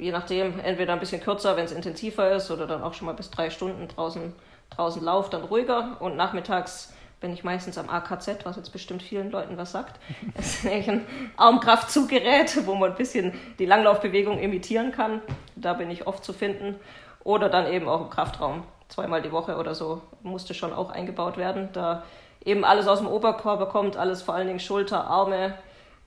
Je 0.00 0.10
nachdem, 0.10 0.58
entweder 0.58 0.94
ein 0.94 1.00
bisschen 1.00 1.20
kürzer, 1.20 1.56
wenn 1.56 1.64
es 1.64 1.70
intensiver 1.70 2.32
ist, 2.32 2.50
oder 2.50 2.66
dann 2.66 2.82
auch 2.82 2.94
schon 2.94 3.06
mal 3.06 3.14
bis 3.14 3.30
drei 3.30 3.50
Stunden 3.50 3.86
draußen 3.86 4.32
draußen 4.70 5.02
laufe, 5.02 5.30
dann 5.30 5.42
ruhiger 5.42 5.96
und 6.00 6.16
nachmittags 6.16 6.92
bin 7.20 7.32
ich 7.32 7.42
meistens 7.42 7.78
am 7.78 7.88
AKZ, 7.88 8.44
was 8.44 8.56
jetzt 8.56 8.72
bestimmt 8.72 9.02
vielen 9.02 9.30
Leuten 9.30 9.56
was 9.56 9.72
sagt. 9.72 9.98
Es 10.34 10.64
ist 10.64 10.66
ein 10.66 11.04
Armkraftzuggerät, 11.36 12.66
wo 12.66 12.74
man 12.74 12.92
ein 12.92 12.96
bisschen 12.96 13.34
die 13.58 13.66
Langlaufbewegung 13.66 14.38
imitieren 14.38 14.92
kann. 14.92 15.20
Da 15.56 15.72
bin 15.72 15.90
ich 15.90 16.06
oft 16.06 16.24
zu 16.24 16.32
finden. 16.32 16.76
Oder 17.24 17.48
dann 17.48 17.72
eben 17.72 17.88
auch 17.88 18.02
im 18.02 18.10
Kraftraum. 18.10 18.62
Zweimal 18.88 19.20
die 19.20 19.32
Woche 19.32 19.56
oder 19.56 19.74
so 19.74 20.00
musste 20.22 20.54
schon 20.54 20.72
auch 20.72 20.90
eingebaut 20.90 21.36
werden. 21.36 21.70
Da 21.72 22.04
eben 22.44 22.64
alles 22.64 22.86
aus 22.86 22.98
dem 22.98 23.08
Oberkörper 23.08 23.66
kommt, 23.66 23.96
alles 23.96 24.22
vor 24.22 24.34
allen 24.34 24.46
Dingen 24.46 24.60
Schulter, 24.60 25.04
Arme. 25.04 25.54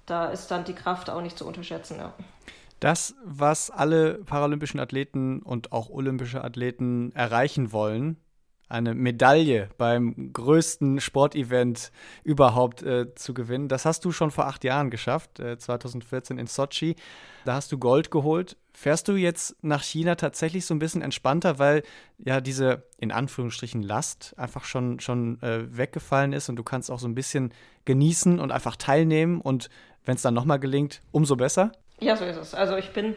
Da 0.06 0.28
ist 0.28 0.50
dann 0.50 0.64
die 0.64 0.74
Kraft 0.74 1.10
auch 1.10 1.22
nicht 1.22 1.38
zu 1.38 1.46
unterschätzen. 1.46 1.98
Ja. 2.00 2.14
Das, 2.80 3.14
was 3.24 3.70
alle 3.70 4.16
paralympischen 4.26 4.80
Athleten 4.80 5.42
und 5.44 5.72
auch 5.72 5.90
olympische 5.90 6.44
Athleten 6.44 7.12
erreichen 7.14 7.72
wollen, 7.72 8.18
eine 8.72 8.96
Medaille 8.96 9.70
beim 9.78 10.32
größten 10.34 11.00
Sportevent 11.00 11.92
überhaupt 12.24 12.82
äh, 12.84 13.14
zu 13.16 13.34
gewinnen. 13.34 13.68
Das 13.68 13.86
hast 13.86 14.06
du 14.06 14.12
schon 14.12 14.32
vor 14.32 14.48
acht 14.48 14.64
Jahren 14.64 14.90
geschafft, 14.90 15.40
äh, 15.40 15.58
2014 15.58 16.38
in 16.38 16.48
Sochi. 16.48 16.96
Da 17.46 17.56
hast 17.56 17.72
du 17.72 17.78
Gold 17.78 18.12
geholt. 18.12 18.58
Fährst 18.74 19.08
du 19.08 19.14
jetzt 19.14 19.56
nach 19.62 19.84
China 19.84 20.16
tatsächlich 20.16 20.66
so 20.66 20.74
ein 20.74 20.80
bisschen 20.80 21.02
entspannter, 21.02 21.60
weil 21.60 21.84
ja 22.18 22.40
diese 22.40 22.84
in 22.98 23.12
Anführungsstrichen 23.12 23.84
Last 23.84 24.34
einfach 24.38 24.64
schon, 24.64 25.00
schon 25.00 25.42
äh, 25.42 25.66
weggefallen 25.78 26.32
ist 26.32 26.48
und 26.50 26.56
du 26.56 26.64
kannst 26.64 26.90
auch 26.90 27.00
so 27.00 27.08
ein 27.08 27.16
bisschen 27.16 27.54
genießen 27.86 28.40
und 28.40 28.52
einfach 28.52 28.78
teilnehmen 28.78 29.42
und 29.42 29.70
wenn 30.06 30.16
es 30.16 30.22
dann 30.22 30.34
nochmal 30.34 30.60
gelingt, 30.60 31.02
umso 31.12 31.36
besser? 31.36 31.74
Ja, 32.00 32.16
so 32.16 32.26
ist 32.26 32.38
es. 32.38 32.54
Also 32.54 32.78
ich 32.78 32.92
bin 32.92 33.16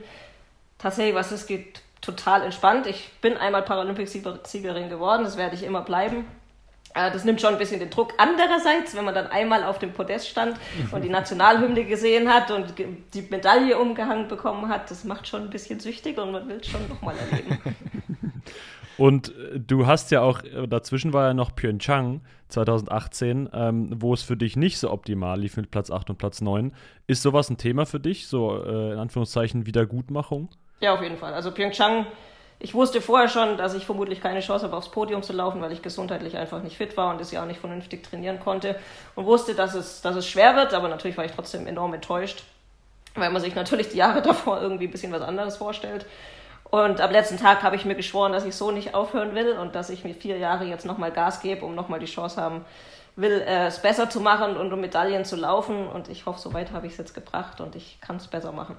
tatsächlich, 0.78 1.14
was 1.14 1.30
es 1.32 1.46
geht, 1.46 1.83
total 2.04 2.42
entspannt. 2.42 2.86
Ich 2.86 3.10
bin 3.20 3.36
einmal 3.36 3.62
Paralympic-Siegerin 3.62 4.88
geworden, 4.88 5.24
das 5.24 5.36
werde 5.36 5.54
ich 5.54 5.62
immer 5.62 5.82
bleiben. 5.82 6.26
Äh, 6.94 7.10
das 7.10 7.24
nimmt 7.24 7.40
schon 7.40 7.52
ein 7.52 7.58
bisschen 7.58 7.80
den 7.80 7.90
Druck. 7.90 8.14
Andererseits, 8.18 8.94
wenn 8.94 9.04
man 9.04 9.14
dann 9.14 9.26
einmal 9.26 9.64
auf 9.64 9.78
dem 9.78 9.92
Podest 9.92 10.28
stand 10.28 10.56
und 10.92 11.02
die 11.02 11.08
Nationalhymne 11.08 11.84
gesehen 11.84 12.32
hat 12.32 12.50
und 12.50 12.74
die 12.78 13.22
Medaille 13.22 13.78
umgehangen 13.78 14.28
bekommen 14.28 14.68
hat, 14.68 14.90
das 14.90 15.04
macht 15.04 15.26
schon 15.26 15.42
ein 15.42 15.50
bisschen 15.50 15.80
süchtig 15.80 16.18
und 16.18 16.32
man 16.32 16.48
will 16.48 16.58
es 16.60 16.68
schon 16.68 16.86
nochmal 16.88 17.14
erleben. 17.30 17.58
Und 18.96 19.36
äh, 19.36 19.58
du 19.58 19.86
hast 19.86 20.10
ja 20.10 20.20
auch, 20.20 20.42
äh, 20.44 20.66
dazwischen 20.68 21.12
war 21.12 21.26
ja 21.26 21.34
noch 21.34 21.54
Pyeongchang 21.54 22.20
2018, 22.48 23.48
ähm, 23.52 23.90
wo 23.96 24.14
es 24.14 24.22
für 24.22 24.36
dich 24.36 24.56
nicht 24.56 24.78
so 24.78 24.90
optimal 24.90 25.40
lief 25.40 25.56
mit 25.56 25.70
Platz 25.70 25.90
8 25.90 26.10
und 26.10 26.18
Platz 26.18 26.40
9. 26.40 26.72
Ist 27.06 27.22
sowas 27.22 27.50
ein 27.50 27.58
Thema 27.58 27.86
für 27.86 28.00
dich, 28.00 28.28
so 28.28 28.62
äh, 28.62 28.92
in 28.92 28.98
Anführungszeichen 28.98 29.66
Wiedergutmachung? 29.66 30.50
Ja, 30.80 30.94
auf 30.94 31.02
jeden 31.02 31.16
Fall. 31.16 31.34
Also 31.34 31.50
Pyeongchang, 31.50 32.06
ich 32.58 32.74
wusste 32.74 33.00
vorher 33.00 33.28
schon, 33.28 33.56
dass 33.56 33.74
ich 33.74 33.84
vermutlich 33.84 34.20
keine 34.20 34.40
Chance 34.40 34.64
habe, 34.64 34.76
aufs 34.76 34.90
Podium 34.90 35.22
zu 35.22 35.32
laufen, 35.32 35.60
weil 35.60 35.72
ich 35.72 35.82
gesundheitlich 35.82 36.36
einfach 36.36 36.62
nicht 36.62 36.76
fit 36.76 36.96
war 36.96 37.10
und 37.10 37.20
das 37.20 37.30
ja 37.30 37.42
auch 37.42 37.46
nicht 37.46 37.60
vernünftig 37.60 38.02
trainieren 38.02 38.40
konnte. 38.40 38.78
Und 39.14 39.26
wusste, 39.26 39.54
dass 39.54 39.74
es, 39.74 40.02
dass 40.02 40.16
es 40.16 40.26
schwer 40.26 40.56
wird, 40.56 40.74
aber 40.74 40.88
natürlich 40.88 41.16
war 41.16 41.24
ich 41.24 41.32
trotzdem 41.32 41.66
enorm 41.66 41.94
enttäuscht, 41.94 42.44
weil 43.14 43.30
man 43.30 43.42
sich 43.42 43.54
natürlich 43.54 43.88
die 43.90 43.98
Jahre 43.98 44.22
davor 44.22 44.60
irgendwie 44.60 44.86
ein 44.86 44.90
bisschen 44.90 45.12
was 45.12 45.22
anderes 45.22 45.56
vorstellt. 45.56 46.06
Und 46.70 47.00
am 47.00 47.12
letzten 47.12 47.38
Tag 47.38 47.62
habe 47.62 47.76
ich 47.76 47.84
mir 47.84 47.94
geschworen, 47.94 48.32
dass 48.32 48.44
ich 48.44 48.56
so 48.56 48.70
nicht 48.70 48.94
aufhören 48.94 49.34
will 49.34 49.52
und 49.52 49.74
dass 49.74 49.90
ich 49.90 50.02
mir 50.02 50.14
vier 50.14 50.38
Jahre 50.38 50.64
jetzt 50.64 50.86
nochmal 50.86 51.12
Gas 51.12 51.40
gebe, 51.40 51.64
um 51.64 51.74
nochmal 51.74 52.00
die 52.00 52.06
Chance 52.06 52.40
haben 52.40 52.64
will, 53.16 53.42
äh, 53.46 53.66
es 53.66 53.80
besser 53.80 54.10
zu 54.10 54.20
machen 54.20 54.56
und 54.56 54.72
um 54.72 54.80
Medaillen 54.80 55.24
zu 55.24 55.36
laufen. 55.36 55.86
Und 55.86 56.08
ich 56.08 56.26
hoffe, 56.26 56.40
soweit 56.40 56.72
habe 56.72 56.86
ich 56.86 56.92
es 56.92 56.98
jetzt 56.98 57.14
gebracht 57.14 57.60
und 57.60 57.76
ich 57.76 58.00
kann 58.00 58.16
es 58.16 58.26
besser 58.26 58.52
machen. 58.52 58.76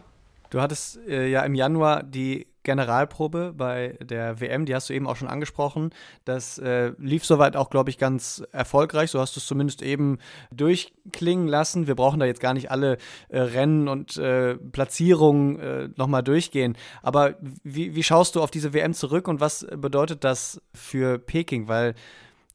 Du 0.50 0.62
hattest 0.62 0.98
äh, 1.08 1.28
ja 1.28 1.42
im 1.42 1.56
Januar 1.56 2.04
die 2.04 2.48
Generalprobe 2.66 3.54
bei 3.56 3.98
der 4.02 4.42
WM, 4.42 4.66
die 4.66 4.76
hast 4.76 4.90
du 4.90 4.94
eben 4.94 5.08
auch 5.08 5.16
schon 5.16 5.30
angesprochen. 5.30 5.92
Das 6.26 6.58
äh, 6.58 6.92
lief 6.98 7.24
soweit 7.24 7.56
auch, 7.56 7.70
glaube 7.70 7.90
ich, 7.90 7.98
ganz 7.98 8.44
erfolgreich. 8.52 9.12
So 9.12 9.22
hast 9.22 9.38
du 9.38 9.40
es 9.40 9.46
zumindest 9.46 9.82
eben 9.82 10.18
durchklingen 10.52 11.48
lassen. 11.48 11.88
Wir 11.88 11.96
brauchen 11.96 12.20
da 12.20 12.26
jetzt 12.26 12.42
gar 12.42 12.54
nicht 12.54 12.72
alle 12.72 12.98
äh, 13.30 13.40
Rennen 13.40 13.88
und 13.88 14.18
äh, 14.18 14.56
Platzierungen 14.56 15.60
äh, 15.60 15.90
nochmal 15.96 16.24
durchgehen. 16.24 16.76
Aber 17.02 17.36
wie, 17.64 17.96
wie 17.96 18.04
schaust 18.04 18.36
du 18.36 18.42
auf 18.42 18.52
diese 18.52 18.74
WM 18.74 18.94
zurück 18.94 19.30
und 19.30 19.40
was 19.40 19.66
bedeutet 19.78 20.24
das 20.24 20.60
für 20.74 21.20
Peking? 21.20 21.70
Weil 21.70 21.96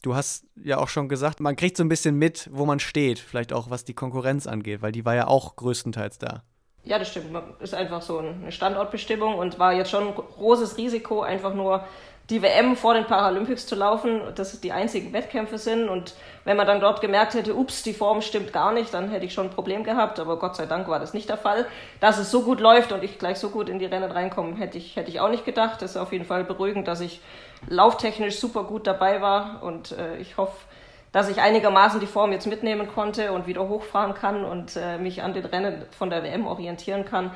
Du 0.02 0.14
hast 0.14 0.46
ja 0.56 0.78
auch 0.78 0.88
schon 0.88 1.10
gesagt, 1.10 1.40
man 1.40 1.56
kriegt 1.56 1.76
so 1.76 1.84
ein 1.84 1.90
bisschen 1.90 2.16
mit, 2.16 2.48
wo 2.52 2.64
man 2.64 2.80
steht, 2.80 3.18
vielleicht 3.18 3.52
auch 3.52 3.68
was 3.68 3.84
die 3.84 3.92
Konkurrenz 3.92 4.46
angeht, 4.46 4.80
weil 4.80 4.92
die 4.92 5.04
war 5.04 5.14
ja 5.14 5.26
auch 5.26 5.56
größtenteils 5.56 6.16
da. 6.16 6.42
Ja, 6.84 6.98
das 6.98 7.08
stimmt. 7.08 7.36
Ist 7.60 7.74
einfach 7.74 8.00
so 8.00 8.18
eine 8.18 8.50
Standortbestimmung 8.50 9.34
und 9.34 9.58
war 9.58 9.72
jetzt 9.72 9.90
schon 9.90 10.08
ein 10.08 10.14
großes 10.14 10.78
Risiko, 10.78 11.20
einfach 11.20 11.52
nur 11.54 11.84
die 12.30 12.42
WM 12.42 12.76
vor 12.76 12.94
den 12.94 13.06
Paralympics 13.06 13.66
zu 13.66 13.74
laufen, 13.74 14.20
dass 14.36 14.54
es 14.54 14.60
die 14.60 14.70
einzigen 14.70 15.12
Wettkämpfe 15.12 15.58
sind. 15.58 15.88
Und 15.88 16.14
wenn 16.44 16.56
man 16.56 16.66
dann 16.66 16.80
dort 16.80 17.00
gemerkt 17.00 17.34
hätte, 17.34 17.56
ups, 17.56 17.82
die 17.82 17.92
Form 17.92 18.22
stimmt 18.22 18.52
gar 18.52 18.72
nicht, 18.72 18.94
dann 18.94 19.10
hätte 19.10 19.26
ich 19.26 19.34
schon 19.34 19.48
ein 19.48 19.52
Problem 19.52 19.82
gehabt. 19.82 20.20
Aber 20.20 20.38
Gott 20.38 20.54
sei 20.54 20.66
Dank 20.66 20.86
war 20.88 21.00
das 21.00 21.12
nicht 21.12 21.28
der 21.28 21.36
Fall. 21.36 21.66
Dass 21.98 22.18
es 22.18 22.30
so 22.30 22.42
gut 22.42 22.60
läuft 22.60 22.92
und 22.92 23.02
ich 23.02 23.18
gleich 23.18 23.38
so 23.38 23.50
gut 23.50 23.68
in 23.68 23.80
die 23.80 23.86
Rennen 23.86 24.12
reinkomme, 24.12 24.56
hätte 24.56 24.78
ich, 24.78 24.94
hätte 24.94 25.10
ich 25.10 25.18
auch 25.18 25.28
nicht 25.28 25.44
gedacht. 25.44 25.82
Das 25.82 25.92
ist 25.92 25.96
auf 25.96 26.12
jeden 26.12 26.24
Fall 26.24 26.44
beruhigend, 26.44 26.86
dass 26.86 27.00
ich 27.00 27.20
lauftechnisch 27.68 28.38
super 28.38 28.62
gut 28.62 28.86
dabei 28.86 29.20
war. 29.20 29.62
Und 29.64 29.92
äh, 29.92 30.16
ich 30.18 30.36
hoffe, 30.36 30.56
dass 31.12 31.28
ich 31.28 31.40
einigermaßen 31.40 32.00
die 32.00 32.06
Form 32.06 32.32
jetzt 32.32 32.46
mitnehmen 32.46 32.88
konnte 32.88 33.32
und 33.32 33.46
wieder 33.46 33.68
hochfahren 33.68 34.14
kann 34.14 34.44
und 34.44 34.76
äh, 34.76 34.98
mich 34.98 35.22
an 35.22 35.34
den 35.34 35.44
Rennen 35.44 35.84
von 35.90 36.10
der 36.10 36.22
WM 36.22 36.46
orientieren 36.46 37.04
kann, 37.04 37.32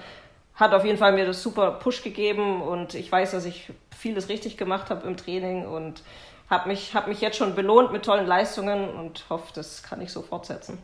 hat 0.55 0.73
auf 0.73 0.85
jeden 0.85 0.99
Fall 0.99 1.13
mir 1.13 1.27
das 1.27 1.43
super 1.43 1.73
Push 1.73 2.03
gegeben 2.03 2.63
und 2.63 2.95
ich 2.95 3.11
weiß, 3.11 3.33
dass 3.33 3.45
ich 3.45 3.73
vieles 3.97 4.29
richtig 4.29 4.57
gemacht 4.57 4.91
habe 4.91 5.07
im 5.07 5.17
Training 5.17 5.67
und 5.67 6.03
habe 6.49 6.69
mich, 6.69 6.95
hab 6.95 7.09
mich 7.09 7.21
jetzt 7.21 7.37
schon 7.37 7.55
belohnt 7.55 7.93
mit 7.93 8.05
tollen 8.05 8.27
Leistungen 8.27 8.89
und 8.89 9.25
hoffe, 9.31 9.53
das 9.55 9.83
kann 9.83 10.01
ich 10.01 10.13
so 10.13 10.23
fortsetzen. 10.23 10.79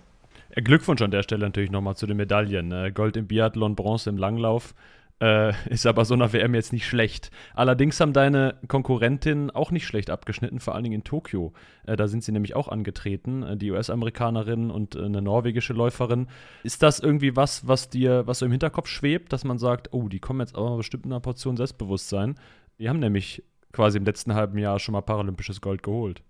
Glückwunsch 0.56 1.00
an 1.02 1.12
der 1.12 1.22
Stelle 1.22 1.46
natürlich 1.46 1.70
nochmal 1.70 1.94
zu 1.94 2.06
den 2.06 2.16
Medaillen. 2.16 2.68
Ne? 2.68 2.92
Gold 2.92 3.16
im 3.16 3.28
Biathlon, 3.28 3.76
Bronze 3.76 4.10
im 4.10 4.18
Langlauf. 4.18 4.74
Äh, 5.20 5.52
ist 5.70 5.86
aber 5.86 6.04
so 6.04 6.14
einer 6.14 6.32
WM 6.32 6.54
jetzt 6.54 6.72
nicht 6.72 6.86
schlecht. 6.86 7.30
Allerdings 7.54 8.00
haben 8.00 8.12
deine 8.12 8.56
Konkurrentinnen 8.68 9.50
auch 9.50 9.70
nicht 9.70 9.86
schlecht 9.86 10.10
abgeschnitten, 10.10 10.60
vor 10.60 10.74
allen 10.74 10.84
Dingen 10.84 10.96
in 10.96 11.04
Tokio. 11.04 11.52
Äh, 11.86 11.96
da 11.96 12.08
sind 12.08 12.24
sie 12.24 12.32
nämlich 12.32 12.56
auch 12.56 12.68
angetreten, 12.68 13.42
äh, 13.42 13.56
die 13.56 13.70
US-Amerikanerin 13.70 14.70
und 14.70 14.96
äh, 14.96 15.04
eine 15.04 15.22
norwegische 15.22 15.72
Läuferin. 15.72 16.28
Ist 16.62 16.82
das 16.82 17.00
irgendwie 17.00 17.36
was, 17.36 17.68
was 17.68 17.88
dir, 17.88 18.26
was 18.26 18.40
so 18.40 18.46
im 18.46 18.52
Hinterkopf 18.52 18.88
schwebt, 18.88 19.32
dass 19.32 19.44
man 19.44 19.58
sagt, 19.58 19.92
oh, 19.92 20.08
die 20.08 20.20
kommen 20.20 20.40
jetzt 20.40 20.56
aber 20.56 20.76
bestimmt 20.76 21.04
in 21.04 21.12
einer 21.12 21.20
Portion 21.20 21.56
Selbstbewusstsein? 21.56 22.36
Die 22.78 22.88
haben 22.88 22.98
nämlich 22.98 23.44
quasi 23.72 23.98
im 23.98 24.04
letzten 24.04 24.34
halben 24.34 24.58
Jahr 24.58 24.78
schon 24.78 24.92
mal 24.92 25.02
paralympisches 25.02 25.60
Gold 25.60 25.82
geholt. 25.82 26.22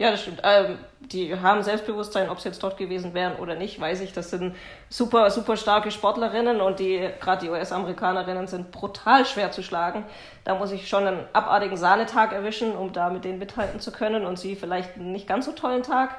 Ja, 0.00 0.10
das 0.10 0.22
stimmt. 0.22 0.40
Ähm, 0.44 0.78
die 1.00 1.38
haben 1.38 1.62
Selbstbewusstsein, 1.62 2.30
ob 2.30 2.40
sie 2.40 2.48
jetzt 2.48 2.62
dort 2.62 2.78
gewesen 2.78 3.12
wären 3.12 3.36
oder 3.36 3.54
nicht, 3.54 3.78
weiß 3.78 4.00
ich. 4.00 4.14
Das 4.14 4.30
sind 4.30 4.56
super, 4.88 5.30
super 5.30 5.58
starke 5.58 5.90
Sportlerinnen 5.90 6.62
und 6.62 6.78
die, 6.78 7.06
gerade 7.20 7.44
die 7.44 7.50
US-Amerikanerinnen 7.50 8.46
sind 8.46 8.70
brutal 8.70 9.26
schwer 9.26 9.50
zu 9.50 9.62
schlagen. 9.62 10.04
Da 10.44 10.54
muss 10.54 10.72
ich 10.72 10.88
schon 10.88 11.06
einen 11.06 11.26
abartigen 11.34 11.76
Sahnetag 11.76 12.32
erwischen, 12.32 12.74
um 12.74 12.94
da 12.94 13.10
mit 13.10 13.26
denen 13.26 13.38
mithalten 13.38 13.78
zu 13.78 13.92
können 13.92 14.24
und 14.24 14.38
sie 14.38 14.56
vielleicht 14.56 14.96
einen 14.96 15.12
nicht 15.12 15.26
ganz 15.26 15.44
so 15.44 15.52
tollen 15.52 15.82
Tag. 15.82 16.16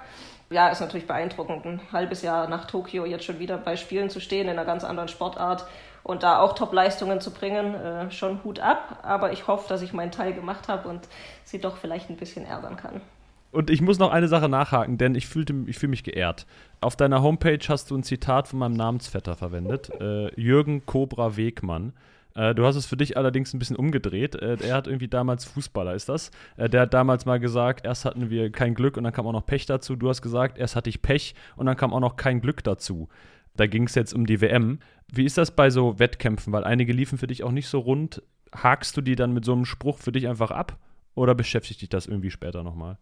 Ja, 0.51 0.67
ist 0.69 0.81
natürlich 0.81 1.07
beeindruckend, 1.07 1.65
ein 1.65 1.81
halbes 1.91 2.21
Jahr 2.21 2.47
nach 2.47 2.65
Tokio 2.65 3.05
jetzt 3.05 3.25
schon 3.25 3.39
wieder 3.39 3.57
bei 3.57 3.77
Spielen 3.77 4.11
zu 4.11 4.19
stehen, 4.19 4.43
in 4.47 4.59
einer 4.59 4.65
ganz 4.65 4.83
anderen 4.83 5.09
Sportart 5.09 5.65
und 6.03 6.21
da 6.21 6.39
auch 6.39 6.53
Top-Leistungen 6.53 7.19
zu 7.19 7.31
bringen, 7.31 7.73
äh, 7.73 8.11
schon 8.11 8.43
Hut 8.43 8.59
ab. 8.59 8.99
Aber 9.01 9.31
ich 9.31 9.47
hoffe, 9.47 9.67
dass 9.69 9.81
ich 9.81 9.91
meinen 9.91 10.11
Teil 10.11 10.33
gemacht 10.33 10.67
habe 10.67 10.87
und 10.87 11.07
sie 11.45 11.59
doch 11.59 11.77
vielleicht 11.77 12.11
ein 12.11 12.17
bisschen 12.17 12.45
ärgern 12.45 12.77
kann. 12.77 13.01
Und 13.51 13.69
ich 13.69 13.81
muss 13.81 13.99
noch 13.99 14.11
eine 14.11 14.27
Sache 14.27 14.47
nachhaken, 14.47 14.97
denn 14.97 15.15
ich, 15.15 15.27
fühlte, 15.27 15.53
ich 15.67 15.77
fühle 15.77 15.91
mich 15.91 16.03
geehrt. 16.03 16.45
Auf 16.79 16.95
deiner 16.95 17.21
Homepage 17.21 17.59
hast 17.67 17.91
du 17.91 17.97
ein 17.97 18.03
Zitat 18.03 18.47
von 18.47 18.59
meinem 18.59 18.75
Namensvetter 18.75 19.35
verwendet, 19.35 19.89
äh, 19.99 20.33
Jürgen 20.39 20.85
Cobra 20.85 21.35
Wegmann. 21.35 21.93
Äh, 22.33 22.55
du 22.55 22.65
hast 22.65 22.75
es 22.75 22.85
für 22.85 22.97
dich 22.97 23.17
allerdings 23.17 23.53
ein 23.53 23.59
bisschen 23.59 23.75
umgedreht. 23.75 24.35
Äh, 24.35 24.57
er 24.61 24.75
hat 24.75 24.87
irgendwie 24.87 25.07
damals 25.07 25.45
Fußballer, 25.45 25.93
ist 25.95 26.07
das? 26.07 26.31
Äh, 26.55 26.69
der 26.69 26.81
hat 26.81 26.93
damals 26.93 27.25
mal 27.25 27.39
gesagt, 27.39 27.85
erst 27.85 28.05
hatten 28.05 28.29
wir 28.29 28.51
kein 28.51 28.73
Glück 28.73 28.97
und 28.97 29.03
dann 29.03 29.13
kam 29.13 29.27
auch 29.27 29.33
noch 29.33 29.45
Pech 29.45 29.65
dazu. 29.65 29.95
Du 29.95 30.09
hast 30.09 30.21
gesagt, 30.21 30.57
erst 30.57 30.75
hatte 30.75 30.89
ich 30.89 31.01
Pech 31.01 31.35
und 31.57 31.65
dann 31.65 31.75
kam 31.75 31.93
auch 31.93 31.99
noch 31.99 32.15
kein 32.15 32.41
Glück 32.41 32.63
dazu. 32.63 33.09
Da 33.57 33.67
ging 33.67 33.83
es 33.83 33.95
jetzt 33.95 34.13
um 34.13 34.25
die 34.25 34.39
WM. 34.39 34.79
Wie 35.11 35.25
ist 35.25 35.37
das 35.37 35.51
bei 35.51 35.69
so 35.69 35.99
Wettkämpfen? 35.99 36.53
Weil 36.53 36.63
einige 36.63 36.93
liefen 36.93 37.17
für 37.17 37.27
dich 37.27 37.43
auch 37.43 37.51
nicht 37.51 37.67
so 37.67 37.79
rund. 37.79 38.23
Hakst 38.55 38.95
du 38.95 39.01
die 39.01 39.15
dann 39.15 39.33
mit 39.33 39.43
so 39.43 39.51
einem 39.51 39.65
Spruch 39.65 39.97
für 39.97 40.13
dich 40.13 40.29
einfach 40.29 40.51
ab? 40.51 40.77
Oder 41.15 41.35
beschäftigt 41.35 41.81
dich 41.81 41.89
das 41.89 42.05
irgendwie 42.05 42.31
später 42.31 42.63
nochmal? 42.63 42.97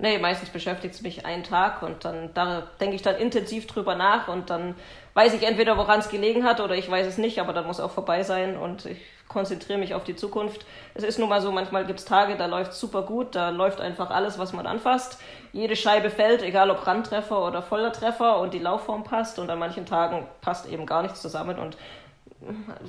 Nee, 0.00 0.16
meistens 0.18 0.48
beschäftigt 0.48 0.94
es 0.94 1.02
mich 1.02 1.26
einen 1.26 1.44
Tag 1.44 1.82
und 1.82 2.06
dann 2.06 2.30
da 2.32 2.62
denke 2.80 2.96
ich 2.96 3.02
dann 3.02 3.16
intensiv 3.16 3.66
drüber 3.66 3.94
nach 3.94 4.28
und 4.28 4.48
dann 4.48 4.74
weiß 5.12 5.34
ich 5.34 5.42
entweder, 5.42 5.76
woran 5.76 6.00
es 6.00 6.08
gelegen 6.08 6.44
hat 6.44 6.60
oder 6.60 6.74
ich 6.74 6.90
weiß 6.90 7.06
es 7.06 7.18
nicht, 7.18 7.38
aber 7.38 7.52
dann 7.52 7.66
muss 7.66 7.80
auch 7.80 7.90
vorbei 7.90 8.22
sein 8.22 8.56
und 8.56 8.86
ich 8.86 8.98
konzentriere 9.28 9.78
mich 9.78 9.94
auf 9.94 10.02
die 10.02 10.16
Zukunft. 10.16 10.64
Es 10.94 11.04
ist 11.04 11.18
nun 11.18 11.28
mal 11.28 11.42
so, 11.42 11.52
manchmal 11.52 11.84
gibt 11.84 11.98
es 11.98 12.06
Tage, 12.06 12.36
da 12.36 12.46
läuft 12.46 12.72
super 12.72 13.02
gut, 13.02 13.34
da 13.34 13.50
läuft 13.50 13.80
einfach 13.80 14.10
alles, 14.10 14.38
was 14.38 14.54
man 14.54 14.66
anfasst. 14.66 15.18
Jede 15.52 15.76
Scheibe 15.76 16.08
fällt, 16.08 16.42
egal 16.42 16.70
ob 16.70 16.86
Randtreffer 16.86 17.46
oder 17.46 17.60
voller 17.60 17.92
Treffer 17.92 18.40
und 18.40 18.54
die 18.54 18.58
Laufform 18.58 19.04
passt 19.04 19.38
und 19.38 19.50
an 19.50 19.58
manchen 19.58 19.84
Tagen 19.84 20.26
passt 20.40 20.66
eben 20.66 20.86
gar 20.86 21.02
nichts 21.02 21.20
zusammen 21.20 21.58
und 21.58 21.76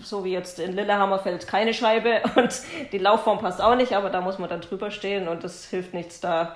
so 0.01 0.23
wie 0.23 0.31
jetzt 0.31 0.59
in 0.59 0.71
Lillehammer 0.71 1.19
fällt 1.19 1.45
keine 1.45 1.73
Scheibe 1.73 2.21
und 2.37 2.61
die 2.93 2.97
Laufform 2.97 3.39
passt 3.39 3.61
auch 3.61 3.75
nicht, 3.75 3.93
aber 3.93 4.09
da 4.09 4.21
muss 4.21 4.39
man 4.39 4.49
dann 4.49 4.61
drüber 4.61 4.91
stehen 4.91 5.27
und 5.27 5.43
das 5.43 5.65
hilft 5.65 5.93
nichts 5.93 6.21
da 6.21 6.55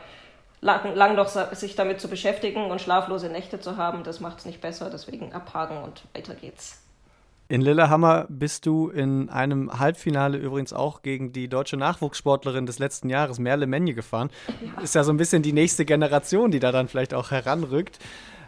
lang, 0.66 0.96
lang 0.96 1.16
doch 1.16 1.28
sich 1.28 1.76
damit 1.76 2.02
zu 2.02 2.10
beschäftigen 2.10 2.70
und 2.72 2.82
schlaflose 2.82 3.30
Nächte 3.30 3.60
zu 3.60 3.78
haben, 3.78 4.04
das 4.04 4.20
macht 4.20 4.40
es 4.40 4.46
nicht 4.46 4.62
besser. 4.62 4.90
Deswegen 4.90 5.32
abhaken 5.32 5.78
und 5.78 6.04
weiter 6.14 6.36
geht's. 6.36 6.82
In 7.48 7.62
Lillehammer 7.62 8.26
bist 8.28 8.66
du 8.66 8.90
in 8.90 9.30
einem 9.30 9.80
Halbfinale 9.80 10.40
übrigens 10.40 10.74
auch 10.74 11.04
gegen 11.04 11.32
die 11.32 11.48
deutsche 11.48 11.78
Nachwuchssportlerin 11.78 12.66
des 12.66 12.80
letzten 12.80 13.08
Jahres, 13.08 13.38
Merle 13.38 13.68
Menje, 13.68 13.94
gefahren. 13.94 14.32
Ja. 14.48 14.82
Ist 14.82 14.96
ja 14.96 15.04
so 15.04 15.14
ein 15.14 15.18
bisschen 15.18 15.44
die 15.44 15.54
nächste 15.54 15.86
Generation, 15.86 16.50
die 16.50 16.60
da 16.60 16.72
dann 16.72 16.88
vielleicht 16.88 17.14
auch 17.14 17.30
heranrückt. 17.30 18.00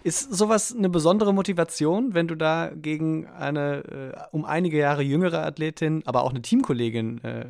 Ist 0.01 0.33
sowas 0.33 0.73
eine 0.75 0.89
besondere 0.89 1.31
Motivation, 1.31 2.15
wenn 2.15 2.27
du 2.27 2.33
da 2.33 2.71
gegen 2.73 3.27
eine 3.27 3.83
äh, 4.15 4.19
um 4.31 4.45
einige 4.45 4.79
Jahre 4.79 5.03
jüngere 5.03 5.45
Athletin, 5.45 6.01
aber 6.05 6.23
auch 6.23 6.31
eine 6.31 6.41
Teamkollegin 6.41 7.23
äh, 7.23 7.45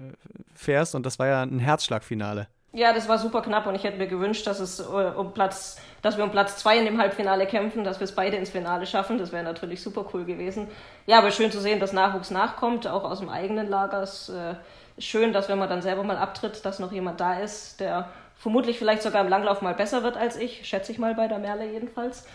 fährst? 0.53 0.95
Und 0.95 1.05
das 1.05 1.17
war 1.17 1.27
ja 1.27 1.43
ein 1.43 1.59
Herzschlagfinale. 1.59 2.47
Ja, 2.77 2.93
das 2.93 3.09
war 3.09 3.17
super 3.17 3.41
knapp 3.41 3.65
und 3.65 3.73
ich 3.73 3.83
hätte 3.83 3.97
mir 3.97 4.05
gewünscht, 4.05 4.45
dass 4.45 4.59
es 4.59 4.79
äh, 4.79 4.83
um 4.83 5.33
Platz, 5.33 5.81
dass 6.03 6.15
wir 6.15 6.23
um 6.23 6.29
Platz 6.29 6.57
zwei 6.57 6.77
in 6.77 6.85
dem 6.85 7.01
Halbfinale 7.01 7.47
kämpfen, 7.47 7.83
dass 7.83 7.99
wir 7.99 8.05
es 8.05 8.11
beide 8.11 8.37
ins 8.37 8.51
Finale 8.51 8.85
schaffen. 8.85 9.17
Das 9.17 9.31
wäre 9.31 9.43
natürlich 9.43 9.81
super 9.81 10.05
cool 10.13 10.25
gewesen. 10.25 10.67
Ja, 11.07 11.17
aber 11.17 11.31
schön 11.31 11.51
zu 11.51 11.59
sehen, 11.59 11.79
dass 11.79 11.91
Nachwuchs 11.91 12.29
nachkommt, 12.29 12.85
auch 12.85 13.03
aus 13.03 13.17
dem 13.17 13.29
eigenen 13.29 13.67
Lager. 13.67 14.03
Es 14.03 14.29
äh, 14.29 14.53
ist 14.95 15.07
schön, 15.07 15.33
dass 15.33 15.49
wenn 15.49 15.57
man 15.57 15.69
dann 15.69 15.81
selber 15.81 16.03
mal 16.03 16.17
abtritt, 16.17 16.63
dass 16.65 16.77
noch 16.77 16.91
jemand 16.91 17.19
da 17.19 17.39
ist, 17.39 17.79
der 17.79 18.09
vermutlich 18.35 18.77
vielleicht 18.77 19.01
sogar 19.01 19.23
im 19.23 19.29
Langlauf 19.29 19.63
mal 19.63 19.73
besser 19.73 20.03
wird 20.03 20.15
als 20.15 20.37
ich, 20.37 20.67
schätze 20.67 20.91
ich 20.91 20.99
mal 20.99 21.15
bei 21.15 21.27
der 21.27 21.39
Merle 21.39 21.65
jedenfalls. 21.65 22.27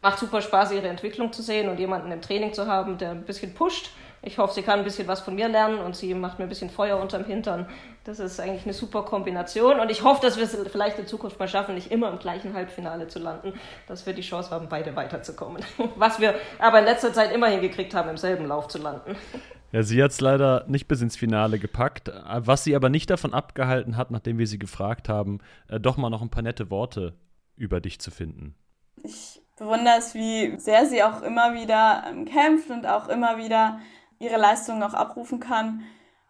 Macht 0.00 0.18
super 0.18 0.40
Spaß, 0.40 0.72
ihre 0.72 0.88
Entwicklung 0.88 1.34
zu 1.34 1.42
sehen 1.42 1.68
und 1.68 1.78
jemanden 1.78 2.10
im 2.12 2.22
Training 2.22 2.54
zu 2.54 2.66
haben, 2.66 2.96
der 2.96 3.10
ein 3.10 3.24
bisschen 3.24 3.52
pusht 3.52 3.90
ich 4.26 4.38
hoffe, 4.38 4.54
sie 4.54 4.62
kann 4.62 4.80
ein 4.80 4.84
bisschen 4.84 5.06
was 5.06 5.20
von 5.20 5.36
mir 5.36 5.48
lernen 5.48 5.78
und 5.78 5.94
sie 5.94 6.12
macht 6.12 6.38
mir 6.38 6.46
ein 6.46 6.48
bisschen 6.48 6.68
Feuer 6.68 6.98
unterm 6.98 7.24
Hintern. 7.24 7.66
Das 8.02 8.18
ist 8.18 8.40
eigentlich 8.40 8.64
eine 8.64 8.72
super 8.72 9.04
Kombination 9.04 9.78
und 9.78 9.88
ich 9.90 10.02
hoffe, 10.02 10.20
dass 10.20 10.36
wir 10.36 10.44
es 10.44 10.56
vielleicht 10.70 10.98
in 10.98 11.06
Zukunft 11.06 11.38
mal 11.38 11.46
schaffen, 11.46 11.76
nicht 11.76 11.92
immer 11.92 12.10
im 12.10 12.18
gleichen 12.18 12.52
Halbfinale 12.52 13.06
zu 13.06 13.20
landen, 13.20 13.54
dass 13.86 14.04
wir 14.04 14.14
die 14.14 14.22
Chance 14.22 14.50
haben, 14.50 14.68
beide 14.68 14.96
weiterzukommen. 14.96 15.64
Was 15.96 16.20
wir 16.20 16.34
aber 16.58 16.80
in 16.80 16.86
letzter 16.86 17.12
Zeit 17.12 17.32
immer 17.32 17.46
hingekriegt 17.46 17.94
haben, 17.94 18.10
im 18.10 18.16
selben 18.16 18.46
Lauf 18.46 18.66
zu 18.66 18.78
landen. 18.78 19.16
Ja, 19.70 19.82
sie 19.82 20.02
hat 20.02 20.10
es 20.10 20.20
leider 20.20 20.64
nicht 20.66 20.88
bis 20.88 21.02
ins 21.02 21.16
Finale 21.16 21.58
gepackt, 21.58 22.10
was 22.24 22.64
sie 22.64 22.76
aber 22.76 22.88
nicht 22.88 23.10
davon 23.10 23.34
abgehalten 23.34 23.96
hat, 23.96 24.10
nachdem 24.10 24.38
wir 24.38 24.46
sie 24.46 24.60
gefragt 24.60 25.08
haben, 25.08 25.40
äh, 25.68 25.80
doch 25.80 25.96
mal 25.96 26.08
noch 26.08 26.22
ein 26.22 26.30
paar 26.30 26.42
nette 26.42 26.70
Worte 26.70 27.14
über 27.56 27.80
dich 27.80 27.98
zu 27.98 28.10
finden. 28.10 28.54
Ich 29.02 29.42
bewundere 29.58 29.96
es, 29.98 30.14
wie 30.14 30.58
sehr 30.58 30.86
sie 30.86 31.02
auch 31.02 31.22
immer 31.22 31.54
wieder 31.54 32.04
ähm, 32.08 32.24
kämpft 32.26 32.70
und 32.70 32.86
auch 32.86 33.08
immer 33.08 33.38
wieder 33.38 33.80
ihre 34.18 34.36
Leistungen 34.36 34.82
auch 34.82 34.94
abrufen 34.94 35.40
kann. 35.40 35.82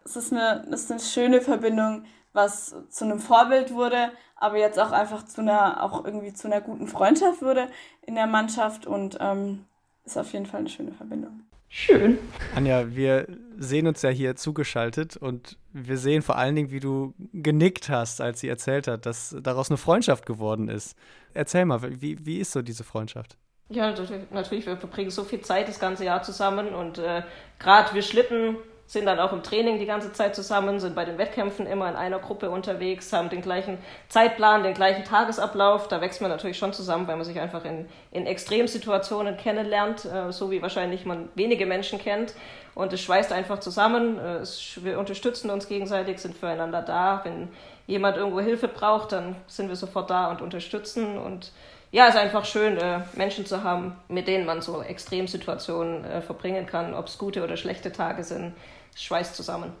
Es 0.03 0.15
ist 0.15 0.31
eine, 0.31 0.65
es 0.71 0.83
ist 0.83 0.91
eine 0.91 0.99
schöne 0.99 1.41
Verbindung, 1.41 2.05
was 2.33 2.75
zu 2.89 3.05
einem 3.05 3.19
Vorbild 3.19 3.73
wurde, 3.73 4.11
aber 4.35 4.57
jetzt 4.57 4.79
auch 4.79 4.91
einfach 4.91 5.25
zu 5.25 5.41
einer, 5.41 5.83
auch 5.83 6.05
irgendwie 6.05 6.33
zu 6.33 6.47
einer 6.47 6.61
guten 6.61 6.87
Freundschaft 6.87 7.41
wurde 7.41 7.67
in 8.03 8.15
der 8.15 8.27
Mannschaft 8.27 8.85
und 8.85 9.17
ähm, 9.19 9.65
ist 10.05 10.17
auf 10.17 10.31
jeden 10.33 10.45
Fall 10.45 10.61
eine 10.61 10.69
schöne 10.69 10.93
Verbindung. 10.93 11.41
Schön. 11.69 12.17
Anja, 12.55 12.95
wir 12.95 13.27
sehen 13.57 13.87
uns 13.87 14.01
ja 14.01 14.09
hier 14.09 14.37
zugeschaltet 14.37 15.17
und 15.17 15.57
wir 15.73 15.97
sehen 15.97 16.21
vor 16.21 16.37
allen 16.37 16.55
Dingen, 16.55 16.71
wie 16.71 16.79
du 16.79 17.13
genickt 17.33 17.89
hast, 17.89 18.21
als 18.21 18.39
sie 18.39 18.47
erzählt 18.47 18.87
hat, 18.87 19.05
dass 19.05 19.35
daraus 19.41 19.69
eine 19.69 19.77
Freundschaft 19.77 20.25
geworden 20.25 20.69
ist. 20.69 20.95
Erzähl 21.33 21.65
mal, 21.65 21.81
wie, 22.01 22.25
wie 22.25 22.39
ist 22.39 22.53
so 22.53 22.61
diese 22.61 22.85
Freundschaft? 22.85 23.37
Ja, 23.69 23.93
natürlich, 24.31 24.65
wir 24.65 24.77
verbringen 24.77 25.09
so 25.09 25.25
viel 25.25 25.41
Zeit 25.41 25.67
das 25.67 25.79
ganze 25.79 26.05
Jahr 26.05 26.23
zusammen 26.23 26.73
und 26.73 26.99
äh, 26.99 27.23
gerade 27.59 27.93
wir 27.93 28.01
Schlitten 28.01 28.55
sind 28.87 29.05
dann 29.05 29.19
auch 29.19 29.33
im 29.33 29.43
Training 29.43 29.79
die 29.79 29.85
ganze 29.85 30.13
Zeit 30.13 30.33
zusammen, 30.33 30.79
sind 30.79 30.95
bei 30.95 31.03
den 31.03 31.17
Wettkämpfen 31.17 31.67
immer 31.67 31.89
in 31.89 31.97
einer 31.97 32.19
Gruppe 32.19 32.49
unterwegs, 32.49 33.11
haben 33.11 33.27
den 33.29 33.41
gleichen 33.41 33.77
Zeitplan, 34.07 34.63
den 34.63 34.73
gleichen 34.73 35.03
Tagesablauf. 35.03 35.89
Da 35.89 35.99
wächst 35.99 36.21
man 36.21 36.31
natürlich 36.31 36.57
schon 36.57 36.71
zusammen, 36.71 37.05
weil 37.05 37.17
man 37.17 37.25
sich 37.25 37.37
einfach 37.37 37.65
in, 37.65 37.89
in 38.11 38.25
Extremsituationen 38.25 39.35
kennenlernt, 39.35 40.05
äh, 40.05 40.31
so 40.31 40.49
wie 40.51 40.61
wahrscheinlich 40.61 41.05
man 41.05 41.27
wenige 41.35 41.65
Menschen 41.65 41.99
kennt. 41.99 42.33
Und 42.75 42.93
es 42.93 43.01
schweißt 43.01 43.33
einfach 43.33 43.59
zusammen. 43.59 44.17
Äh, 44.19 44.37
es, 44.37 44.79
wir 44.81 44.97
unterstützen 44.97 45.49
uns 45.49 45.67
gegenseitig, 45.67 46.19
sind 46.19 46.37
füreinander 46.37 46.81
da. 46.81 47.19
Wenn 47.25 47.49
jemand 47.87 48.15
irgendwo 48.15 48.39
Hilfe 48.39 48.69
braucht, 48.69 49.11
dann 49.11 49.35
sind 49.47 49.67
wir 49.67 49.75
sofort 49.75 50.09
da 50.09 50.31
und 50.31 50.41
unterstützen. 50.41 51.17
Und 51.17 51.51
ja, 51.91 52.07
es 52.07 52.15
ist 52.15 52.19
einfach 52.19 52.45
schön, 52.45 52.77
äh, 52.77 53.01
Menschen 53.15 53.45
zu 53.45 53.63
haben, 53.63 53.95
mit 54.09 54.27
denen 54.27 54.45
man 54.45 54.61
so 54.61 54.81
Extremsituationen 54.81 56.03
äh, 56.03 56.21
verbringen 56.21 56.65
kann, 56.65 56.93
ob 56.93 57.07
es 57.07 57.17
gute 57.17 57.43
oder 57.43 57.57
schlechte 57.57 57.91
Tage 57.91 58.23
sind. 58.23 58.53
Schweißt 58.95 59.35
zusammen. 59.35 59.73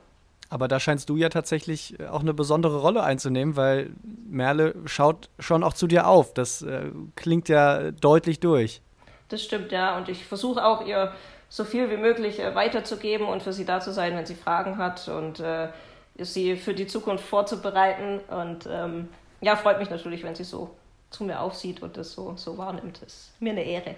Aber 0.49 0.67
da 0.67 0.79
scheinst 0.79 1.09
du 1.09 1.17
ja 1.17 1.29
tatsächlich 1.29 1.99
äh, 1.99 2.07
auch 2.07 2.21
eine 2.21 2.33
besondere 2.33 2.79
Rolle 2.79 3.03
einzunehmen, 3.03 3.55
weil 3.55 3.91
Merle 4.29 4.75
schaut 4.85 5.29
schon 5.39 5.63
auch 5.63 5.73
zu 5.73 5.87
dir 5.87 6.07
auf. 6.07 6.33
Das 6.33 6.61
äh, 6.61 6.91
klingt 7.15 7.49
ja 7.49 7.91
deutlich 7.91 8.39
durch. 8.39 8.81
Das 9.29 9.43
stimmt, 9.43 9.71
ja. 9.73 9.97
Und 9.97 10.07
ich 10.07 10.25
versuche 10.25 10.65
auch, 10.65 10.85
ihr 10.85 11.11
so 11.49 11.65
viel 11.65 11.89
wie 11.89 11.97
möglich 11.97 12.39
äh, 12.39 12.55
weiterzugeben 12.55 13.27
und 13.27 13.43
für 13.43 13.53
sie 13.53 13.65
da 13.65 13.81
zu 13.81 13.91
sein, 13.91 14.15
wenn 14.15 14.25
sie 14.25 14.35
Fragen 14.35 14.77
hat 14.77 15.07
und 15.09 15.39
äh, 15.41 15.69
sie 16.17 16.55
für 16.55 16.73
die 16.73 16.87
Zukunft 16.87 17.25
vorzubereiten. 17.25 18.19
Und 18.29 18.67
ähm, 18.71 19.09
ja, 19.41 19.57
freut 19.57 19.79
mich 19.79 19.89
natürlich, 19.89 20.23
wenn 20.23 20.35
sie 20.35 20.45
so 20.45 20.71
zu 21.09 21.23
mir 21.23 21.39
aufsieht 21.39 21.81
und 21.81 21.97
das 21.97 22.11
so, 22.11 22.35
so 22.35 22.57
wahrnimmt. 22.57 23.01
Das 23.01 23.13
ist 23.13 23.41
mir 23.41 23.51
eine 23.51 23.63
Ehre. 23.63 23.95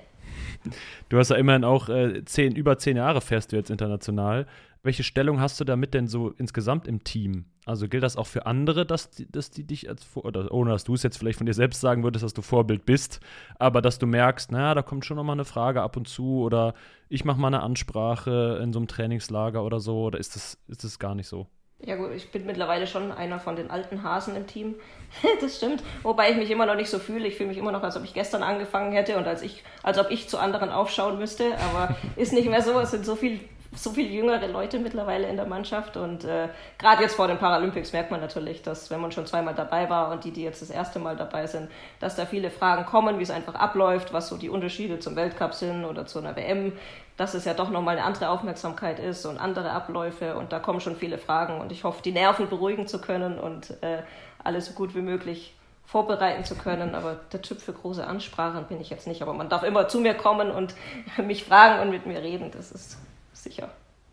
Du 1.10 1.18
hast 1.18 1.30
ja 1.30 1.38
immerhin 1.38 1.64
auch 1.64 1.90
äh, 1.90 2.24
zehn, 2.26 2.56
über 2.56 2.78
zehn 2.78 2.98
Jahre 2.98 3.22
fährst 3.22 3.52
du 3.52 3.56
jetzt 3.56 3.70
international. 3.70 4.46
Welche 4.82 5.04
Stellung 5.04 5.42
hast 5.42 5.60
du 5.60 5.66
damit 5.66 5.94
denn 5.94 6.08
so 6.08 6.30
insgesamt 6.30 6.88
im 6.88 7.04
Team? 7.04 7.46
Also 7.66 7.88
gilt 7.88 8.04
das 8.04 8.16
auch 8.16 8.28
für 8.28 8.46
andere, 8.46 8.86
dass 8.86 9.10
die, 9.10 9.30
dass 9.30 9.52
die 9.52 9.66
dich 9.66 9.90
als 9.90 10.04
Vor 10.04 10.26
oder 10.26 10.52
ohne 10.52 10.72
dass 10.72 10.86
du 10.86 10.94
es 10.94 11.04
jetzt 11.04 11.18
vielleicht 11.18 11.38
von 11.38 11.46
dir 11.46 11.54
selbst 11.54 11.82
sagen 11.82 12.04
würdest, 12.04 12.24
dass 12.24 12.34
du 12.34 12.42
Vorbild 12.42 12.86
bist, 12.86 13.20
aber 13.58 13.82
dass 13.82 14.00
du 14.00 14.08
merkst, 14.08 14.52
naja, 14.52 14.74
da 14.74 14.82
kommt 14.82 15.06
schon 15.06 15.18
noch 15.18 15.24
mal 15.24 15.34
eine 15.34 15.46
Frage 15.46 15.82
ab 15.82 15.98
und 15.98 16.08
zu 16.08 16.40
oder 16.40 16.74
ich 17.10 17.26
mache 17.26 17.40
mal 17.40 17.48
eine 17.48 17.62
Ansprache 17.62 18.60
in 18.64 18.72
so 18.72 18.80
einem 18.80 18.88
Trainingslager 18.88 19.64
oder 19.64 19.80
so, 19.80 20.04
oder 20.06 20.20
ist 20.20 20.36
das, 20.36 20.58
ist 20.68 20.84
das 20.84 20.98
gar 20.98 21.14
nicht 21.16 21.28
so? 21.28 21.48
Ja 21.82 21.96
gut, 21.96 22.12
ich 22.14 22.30
bin 22.30 22.46
mittlerweile 22.46 22.88
schon 22.88 23.12
einer 23.12 23.40
von 23.40 23.56
den 23.56 23.72
alten 23.72 24.04
Hasen 24.04 24.36
im 24.36 24.48
Team. 24.48 24.76
das 25.42 25.58
stimmt. 25.58 25.82
Wobei 26.04 26.30
ich 26.32 26.36
mich 26.36 26.52
immer 26.52 26.66
noch 26.66 26.76
nicht 26.76 26.90
so 26.90 27.00
fühle. 27.00 27.28
Ich 27.28 27.36
fühle 27.36 27.50
mich 27.50 27.58
immer 27.58 27.72
noch, 27.72 27.84
als 27.84 27.96
ob 27.96 28.04
ich 28.04 28.14
gestern 28.14 28.44
angefangen 28.44 28.92
hätte 28.92 29.18
und 29.18 29.26
als 29.26 29.42
ich, 29.42 29.64
als 29.82 29.98
ob 29.98 30.12
ich 30.12 30.28
zu 30.28 30.38
anderen 30.38 30.72
aufschauen 30.72 31.18
müsste. 31.18 31.54
Aber 31.72 31.96
ist 32.18 32.34
nicht 32.34 32.50
mehr 32.50 32.62
so. 32.62 32.78
Es 32.82 32.92
sind 32.92 33.06
so 33.06 33.16
viel, 33.16 33.40
so 33.74 33.92
viel 33.92 34.12
jüngere 34.12 34.48
Leute 34.48 34.78
mittlerweile 34.78 35.30
in 35.30 35.38
der 35.38 35.46
Mannschaft. 35.46 35.96
Und 35.96 36.26
äh, 36.26 36.50
gerade 36.78 37.02
jetzt 37.02 37.16
vor 37.16 37.30
den 37.30 37.38
Paralympics 37.38 37.94
merkt 37.94 38.12
man 38.12 38.20
natürlich, 38.20 38.62
dass 38.62 38.92
wenn 38.92 39.00
man 39.00 39.14
schon 39.14 39.26
zweimal 39.26 39.56
dabei 39.56 39.90
war 39.90 40.12
und 40.12 40.26
die, 40.26 40.32
die 40.32 40.44
jetzt 40.44 40.62
das 40.62 40.72
erste 40.72 41.00
Mal 41.00 41.16
dabei 41.16 41.48
sind, 41.48 41.72
dass 42.02 42.18
da 42.18 42.26
viele 42.26 42.52
Fragen 42.52 42.86
kommen, 42.86 43.20
wie 43.20 43.24
es 43.24 43.32
einfach 43.32 43.56
abläuft, 43.56 44.12
was 44.12 44.28
so 44.28 44.36
die 44.36 44.50
Unterschiede 44.50 45.00
zum 45.00 45.16
Weltcup 45.16 45.54
sind 45.54 45.86
oder 45.86 46.06
zu 46.06 46.20
einer 46.20 46.36
WM 46.36 46.74
dass 47.20 47.34
es 47.34 47.44
ja 47.44 47.54
doch 47.54 47.70
nochmal 47.70 47.98
eine 47.98 48.06
andere 48.06 48.30
Aufmerksamkeit 48.30 48.98
ist 48.98 49.26
und 49.26 49.38
andere 49.38 49.72
Abläufe 49.72 50.38
und 50.38 50.54
da 50.54 50.60
kommen 50.60 50.80
schon 50.80 50.96
viele 50.96 51.18
Fragen 51.18 51.60
und 51.60 51.70
ich 51.74 51.84
hoffe, 51.84 52.02
die 52.02 52.14
Nerven 52.14 52.48
beruhigen 52.48 52.88
zu 52.88 53.02
können 53.02 53.38
und 53.38 53.72
äh, 53.84 54.04
alles 54.42 54.68
so 54.68 54.74
gut 54.74 54.96
wie 54.96 55.02
möglich 55.02 55.54
vorbereiten 55.86 56.46
zu 56.46 56.56
können. 56.56 56.96
Aber 56.96 57.20
der 57.34 57.42
Typ 57.42 57.60
für 57.60 57.74
große 57.74 58.08
Ansprachen 58.08 58.64
bin 58.68 58.80
ich 58.80 58.90
jetzt 58.90 59.06
nicht. 59.06 59.22
Aber 59.22 59.34
man 59.34 59.50
darf 59.50 59.64
immer 59.64 59.90
zu 59.90 60.00
mir 60.00 60.14
kommen 60.14 60.50
und 60.50 60.76
mich 61.28 61.44
fragen 61.44 61.82
und 61.82 61.90
mit 61.90 62.06
mir 62.06 62.22
reden, 62.22 62.52
das 62.52 62.72
ist 62.72 62.98
sicher. 63.34 63.68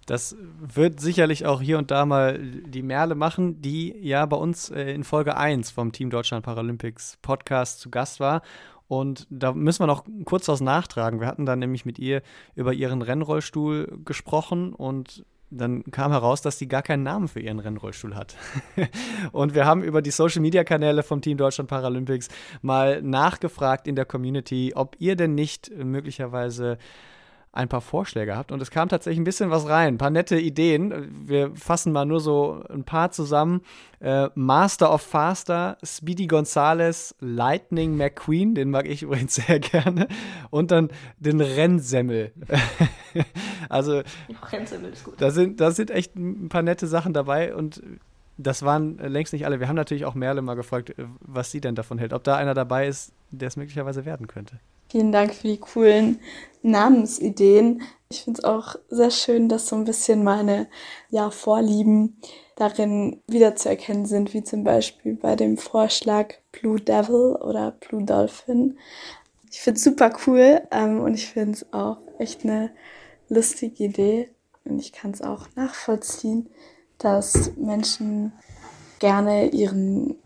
Das 0.06 0.36
wird 0.58 1.00
sicherlich 1.00 1.46
auch 1.46 1.60
hier 1.60 1.78
und 1.78 1.92
da 1.92 2.06
mal 2.06 2.38
die 2.40 2.82
Merle 2.82 3.14
machen, 3.14 3.62
die 3.62 3.96
ja 4.00 4.26
bei 4.26 4.36
uns 4.36 4.70
äh, 4.70 4.92
in 4.92 5.04
Folge 5.04 5.36
1 5.36 5.70
vom 5.70 5.92
Team 5.92 6.10
Deutschland 6.10 6.44
Paralympics 6.44 7.18
Podcast 7.22 7.78
zu 7.80 7.90
Gast 7.90 8.18
war 8.18 8.42
und 8.88 9.26
da 9.30 9.52
müssen 9.52 9.80
wir 9.80 9.86
noch 9.86 10.04
kurz 10.24 10.48
was 10.48 10.60
nachtragen. 10.60 11.20
Wir 11.20 11.26
hatten 11.26 11.46
dann 11.46 11.58
nämlich 11.58 11.84
mit 11.84 11.98
ihr 11.98 12.22
über 12.54 12.72
ihren 12.72 13.02
Rennrollstuhl 13.02 13.98
gesprochen 14.04 14.72
und 14.72 15.24
dann 15.50 15.84
kam 15.84 16.10
heraus, 16.10 16.42
dass 16.42 16.58
sie 16.58 16.66
gar 16.66 16.82
keinen 16.82 17.04
Namen 17.04 17.28
für 17.28 17.40
ihren 17.40 17.60
Rennrollstuhl 17.60 18.16
hat. 18.16 18.36
und 19.32 19.54
wir 19.54 19.64
haben 19.64 19.82
über 19.82 20.02
die 20.02 20.10
Social 20.10 20.42
Media 20.42 20.64
Kanäle 20.64 21.02
vom 21.02 21.20
Team 21.20 21.38
Deutschland 21.38 21.70
Paralympics 21.70 22.28
mal 22.62 23.00
nachgefragt 23.02 23.86
in 23.86 23.94
der 23.94 24.04
Community, 24.06 24.72
ob 24.74 24.96
ihr 24.98 25.14
denn 25.14 25.34
nicht 25.34 25.70
möglicherweise 25.76 26.78
ein 27.56 27.68
paar 27.68 27.80
Vorschläge 27.80 28.36
habt. 28.36 28.52
Und 28.52 28.60
es 28.60 28.70
kam 28.70 28.88
tatsächlich 28.88 29.20
ein 29.20 29.24
bisschen 29.24 29.50
was 29.50 29.68
rein, 29.68 29.94
ein 29.94 29.98
paar 29.98 30.10
nette 30.10 30.38
Ideen. 30.38 31.26
Wir 31.26 31.54
fassen 31.56 31.92
mal 31.92 32.04
nur 32.04 32.20
so 32.20 32.62
ein 32.68 32.84
paar 32.84 33.10
zusammen. 33.10 33.62
Äh, 34.00 34.28
Master 34.34 34.92
of 34.92 35.02
Faster, 35.02 35.78
Speedy 35.82 36.26
Gonzales, 36.26 37.14
Lightning 37.20 37.96
McQueen, 37.96 38.54
den 38.54 38.70
mag 38.70 38.86
ich 38.86 39.02
übrigens 39.04 39.36
sehr 39.36 39.58
gerne. 39.58 40.06
Und 40.50 40.70
dann 40.70 40.90
den 41.18 41.40
Rennsemmel. 41.40 42.32
also, 43.68 44.02
Rennsemmel 44.52 44.92
ist 44.92 45.04
gut. 45.04 45.14
Da 45.18 45.30
sind, 45.30 45.60
da 45.60 45.70
sind 45.70 45.90
echt 45.90 46.14
ein 46.14 46.48
paar 46.48 46.62
nette 46.62 46.86
Sachen 46.86 47.12
dabei 47.12 47.54
und 47.54 47.82
das 48.38 48.62
waren 48.62 48.98
längst 48.98 49.32
nicht 49.32 49.46
alle. 49.46 49.60
Wir 49.60 49.68
haben 49.68 49.76
natürlich 49.76 50.04
auch 50.04 50.14
Merle 50.14 50.42
mal 50.42 50.54
gefragt, 50.54 50.94
was 51.20 51.50
sie 51.50 51.60
denn 51.62 51.74
davon 51.74 51.98
hält. 51.98 52.12
Ob 52.12 52.22
da 52.22 52.36
einer 52.36 52.52
dabei 52.52 52.86
ist, 52.86 53.12
der 53.30 53.48
es 53.48 53.56
möglicherweise 53.56 54.04
werden 54.04 54.26
könnte. 54.26 54.60
Vielen 54.88 55.12
Dank 55.12 55.34
für 55.34 55.48
die 55.48 55.58
coolen 55.58 56.20
Namensideen. 56.62 57.82
Ich 58.08 58.22
finde 58.22 58.38
es 58.38 58.44
auch 58.44 58.76
sehr 58.88 59.10
schön, 59.10 59.48
dass 59.48 59.66
so 59.66 59.76
ein 59.76 59.84
bisschen 59.84 60.22
meine 60.22 60.68
ja, 61.10 61.30
Vorlieben 61.30 62.20
darin 62.54 63.20
wiederzuerkennen 63.26 64.06
sind, 64.06 64.32
wie 64.32 64.44
zum 64.44 64.64
Beispiel 64.64 65.14
bei 65.14 65.34
dem 65.36 65.58
Vorschlag 65.58 66.34
Blue 66.52 66.80
Devil 66.80 67.36
oder 67.40 67.72
Blue 67.72 68.04
Dolphin. 68.04 68.78
Ich 69.50 69.60
finde 69.60 69.78
es 69.78 69.84
super 69.84 70.12
cool 70.26 70.62
ähm, 70.70 71.00
und 71.00 71.14
ich 71.14 71.28
finde 71.28 71.52
es 71.52 71.72
auch 71.72 71.98
echt 72.18 72.44
eine 72.44 72.70
lustige 73.28 73.84
Idee 73.84 74.30
und 74.64 74.78
ich 74.78 74.92
kann 74.92 75.10
es 75.10 75.22
auch 75.22 75.48
nachvollziehen, 75.56 76.48
dass 76.98 77.52
Menschen 77.56 78.32
gerne 78.98 79.48
ihren 79.50 80.16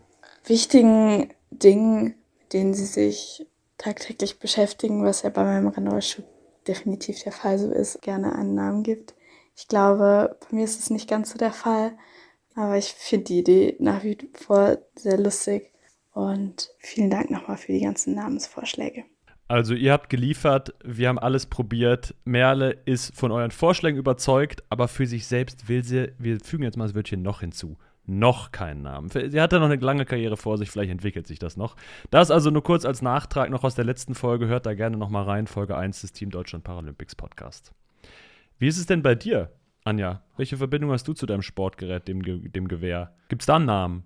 wichtigen 0.45 1.29
Dingen, 1.49 2.15
denen 2.53 2.73
sie 2.73 2.85
sich 2.85 3.45
tagtäglich 3.81 4.39
beschäftigen, 4.39 5.03
was 5.03 5.23
ja 5.23 5.29
bei 5.29 5.43
meinem 5.43 5.67
Rennrollstuhl 5.67 6.25
definitiv 6.67 7.23
der 7.23 7.31
Fall 7.31 7.57
so 7.57 7.71
ist, 7.71 8.01
gerne 8.01 8.35
einen 8.35 8.53
Namen 8.53 8.83
gibt. 8.83 9.15
Ich 9.55 9.67
glaube, 9.67 10.37
bei 10.39 10.55
mir 10.55 10.63
ist 10.63 10.79
es 10.79 10.89
nicht 10.89 11.09
ganz 11.09 11.31
so 11.31 11.37
der 11.37 11.51
Fall, 11.51 11.97
aber 12.55 12.77
ich 12.77 12.93
finde 12.93 13.25
die 13.25 13.39
Idee 13.39 13.75
nach 13.79 14.03
wie 14.03 14.17
vor 14.33 14.77
sehr 14.95 15.17
lustig 15.17 15.71
und 16.13 16.69
vielen 16.79 17.09
Dank 17.09 17.31
nochmal 17.31 17.57
für 17.57 17.71
die 17.71 17.81
ganzen 17.81 18.13
Namensvorschläge. 18.13 19.05
Also 19.47 19.73
ihr 19.73 19.91
habt 19.91 20.09
geliefert, 20.09 20.73
wir 20.83 21.09
haben 21.09 21.19
alles 21.19 21.45
probiert. 21.45 22.15
Merle 22.23 22.77
ist 22.85 23.13
von 23.15 23.31
euren 23.31 23.51
Vorschlägen 23.51 23.97
überzeugt, 23.97 24.63
aber 24.69 24.87
für 24.87 25.05
sich 25.05 25.27
selbst 25.27 25.67
will 25.67 25.83
sie, 25.83 26.13
wir 26.17 26.39
fügen 26.39 26.63
jetzt 26.63 26.77
mal 26.77 26.85
das 26.85 26.95
Wörtchen 26.95 27.21
noch 27.21 27.41
hinzu, 27.41 27.77
noch 28.11 28.51
keinen 28.51 28.83
Namen. 28.83 29.09
Sie 29.09 29.41
hat 29.41 29.53
ja 29.53 29.59
noch 29.59 29.69
eine 29.69 29.75
lange 29.77 30.05
Karriere 30.05 30.37
vor 30.37 30.57
sich, 30.57 30.69
vielleicht 30.69 30.91
entwickelt 30.91 31.27
sich 31.27 31.39
das 31.39 31.57
noch. 31.57 31.75
Das 32.09 32.31
also 32.31 32.49
nur 32.49 32.63
kurz 32.63 32.85
als 32.85 33.01
Nachtrag 33.01 33.49
noch 33.49 33.63
aus 33.63 33.75
der 33.75 33.85
letzten 33.85 34.15
Folge. 34.15 34.47
Hört 34.47 34.65
da 34.65 34.73
gerne 34.73 34.97
noch 34.97 35.09
mal 35.09 35.23
rein, 35.23 35.47
Folge 35.47 35.77
1 35.77 36.01
des 36.01 36.13
Team 36.13 36.29
Deutschland 36.29 36.63
Paralympics 36.63 37.15
Podcast. 37.15 37.73
Wie 38.59 38.67
ist 38.67 38.77
es 38.77 38.85
denn 38.85 39.01
bei 39.01 39.15
dir, 39.15 39.51
Anja? 39.83 40.21
Welche 40.37 40.57
Verbindung 40.57 40.91
hast 40.91 41.07
du 41.07 41.13
zu 41.13 41.25
deinem 41.25 41.41
Sportgerät, 41.41 42.07
dem, 42.07 42.21
dem 42.21 42.67
Gewehr? 42.67 43.15
Gibt 43.29 43.41
es 43.41 43.47
da 43.47 43.55
einen 43.55 43.65
Namen? 43.65 44.03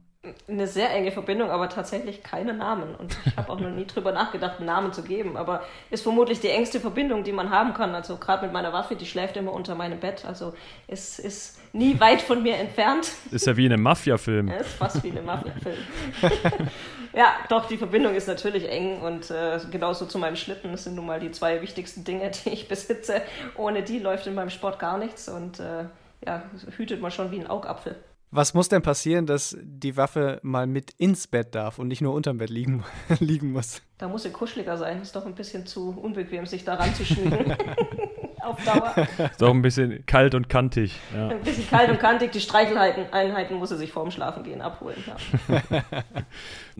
Eine 0.47 0.67
sehr 0.67 0.91
enge 0.91 1.11
Verbindung, 1.11 1.49
aber 1.49 1.69
tatsächlich 1.69 2.23
keine 2.23 2.53
Namen. 2.53 2.95
Und 2.95 3.17
ich 3.25 3.37
habe 3.37 3.51
auch 3.51 3.59
noch 3.59 3.69
nie 3.69 3.85
drüber 3.85 4.11
nachgedacht, 4.11 4.57
einen 4.57 4.67
Namen 4.67 4.93
zu 4.93 5.03
geben. 5.03 5.37
Aber 5.37 5.63
ist 5.89 6.03
vermutlich 6.03 6.39
die 6.39 6.49
engste 6.49 6.79
Verbindung, 6.79 7.23
die 7.23 7.31
man 7.31 7.49
haben 7.49 7.73
kann. 7.73 7.95
Also 7.95 8.17
gerade 8.17 8.45
mit 8.45 8.53
meiner 8.53 8.73
Waffe, 8.73 8.95
die 8.95 9.05
schläft 9.05 9.37
immer 9.37 9.53
unter 9.53 9.75
meinem 9.75 9.99
Bett. 9.99 10.25
Also 10.25 10.53
es 10.87 11.19
ist 11.19 11.59
nie 11.73 11.99
weit 11.99 12.21
von 12.21 12.41
mir 12.43 12.55
entfernt. 12.55 13.11
Ist 13.31 13.47
ja 13.47 13.55
wie 13.57 13.65
in 13.65 13.73
einem 13.73 13.83
Mafia-Film. 13.83 14.47
Ja, 14.47 14.55
ist 14.55 14.73
fast 14.75 15.03
wie 15.03 15.09
in 15.09 15.17
einem 15.17 15.27
Mafia-Film. 15.27 15.77
ja, 17.13 17.33
doch, 17.49 17.67
die 17.67 17.77
Verbindung 17.77 18.15
ist 18.15 18.27
natürlich 18.27 18.69
eng 18.69 19.01
und 19.01 19.29
äh, 19.31 19.59
genauso 19.71 20.05
zu 20.05 20.17
meinem 20.17 20.35
Schlitten. 20.35 20.71
Das 20.71 20.85
sind 20.85 20.95
nun 20.95 21.05
mal 21.05 21.19
die 21.19 21.31
zwei 21.31 21.61
wichtigsten 21.61 22.03
Dinge, 22.03 22.31
die 22.45 22.49
ich 22.49 22.67
besitze. 22.67 23.21
Ohne 23.57 23.83
die 23.83 23.99
läuft 23.99 24.27
in 24.27 24.35
meinem 24.35 24.49
Sport 24.49 24.79
gar 24.79 24.97
nichts 24.97 25.27
und 25.29 25.59
äh, 25.59 25.85
ja, 26.25 26.43
hütet 26.77 27.01
man 27.01 27.11
schon 27.11 27.31
wie 27.31 27.39
ein 27.39 27.47
Augapfel. 27.47 27.95
Was 28.35 28.53
muss 28.53 28.67
denn 28.67 28.81
passieren, 28.81 29.25
dass 29.25 29.55
die 29.61 29.95
Waffe 29.95 30.41
mal 30.43 30.67
mit 30.67 30.91
ins 30.97 31.25
Bett 31.25 31.55
darf 31.55 31.79
und 31.79 31.87
nicht 31.87 32.01
nur 32.01 32.13
unterm 32.13 32.37
Bett 32.37 32.49
liegen, 32.49 32.83
liegen 33.21 33.53
muss? 33.53 33.81
Da 33.97 34.09
muss 34.09 34.23
sie 34.23 34.29
kuscheliger 34.29 34.75
sein. 34.75 35.01
Ist 35.01 35.15
doch 35.15 35.25
ein 35.25 35.35
bisschen 35.35 35.65
zu 35.65 35.91
unbequem, 35.91 36.45
sich 36.45 36.65
da 36.65 36.73
ranzuschmiegen. 36.73 37.55
Auf 38.45 38.63
Dauer. 38.63 38.93
Ist 39.31 39.41
doch 39.41 39.49
ein 39.49 39.61
bisschen 39.61 40.05
kalt 40.05 40.35
und 40.35 40.49
kantig. 40.49 40.99
Ja. 41.15 41.29
Ein 41.29 41.41
bisschen 41.41 41.67
kalt 41.67 41.89
und 41.89 41.99
kantig. 41.99 42.31
Die 42.31 42.39
Streicheleinheiten 42.39 43.57
muss 43.57 43.69
sie 43.69 43.77
sich 43.77 43.91
vorm 43.91 44.11
Schlafen 44.11 44.43
gehen 44.43 44.61
abholen. 44.61 45.03
Ja. 45.49 45.81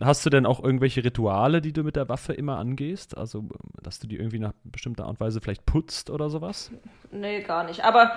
Hast 0.00 0.24
du 0.24 0.30
denn 0.30 0.46
auch 0.46 0.62
irgendwelche 0.62 1.02
Rituale, 1.02 1.60
die 1.60 1.72
du 1.72 1.82
mit 1.82 1.96
der 1.96 2.08
Waffe 2.08 2.32
immer 2.32 2.58
angehst? 2.58 3.16
Also, 3.16 3.44
dass 3.82 3.98
du 3.98 4.06
die 4.06 4.16
irgendwie 4.16 4.38
nach 4.38 4.52
bestimmter 4.64 5.04
Art 5.04 5.12
und 5.12 5.20
Weise 5.20 5.40
vielleicht 5.40 5.66
putzt 5.66 6.10
oder 6.10 6.30
sowas? 6.30 6.70
Nee, 7.10 7.42
gar 7.42 7.64
nicht. 7.64 7.84
Aber 7.84 8.12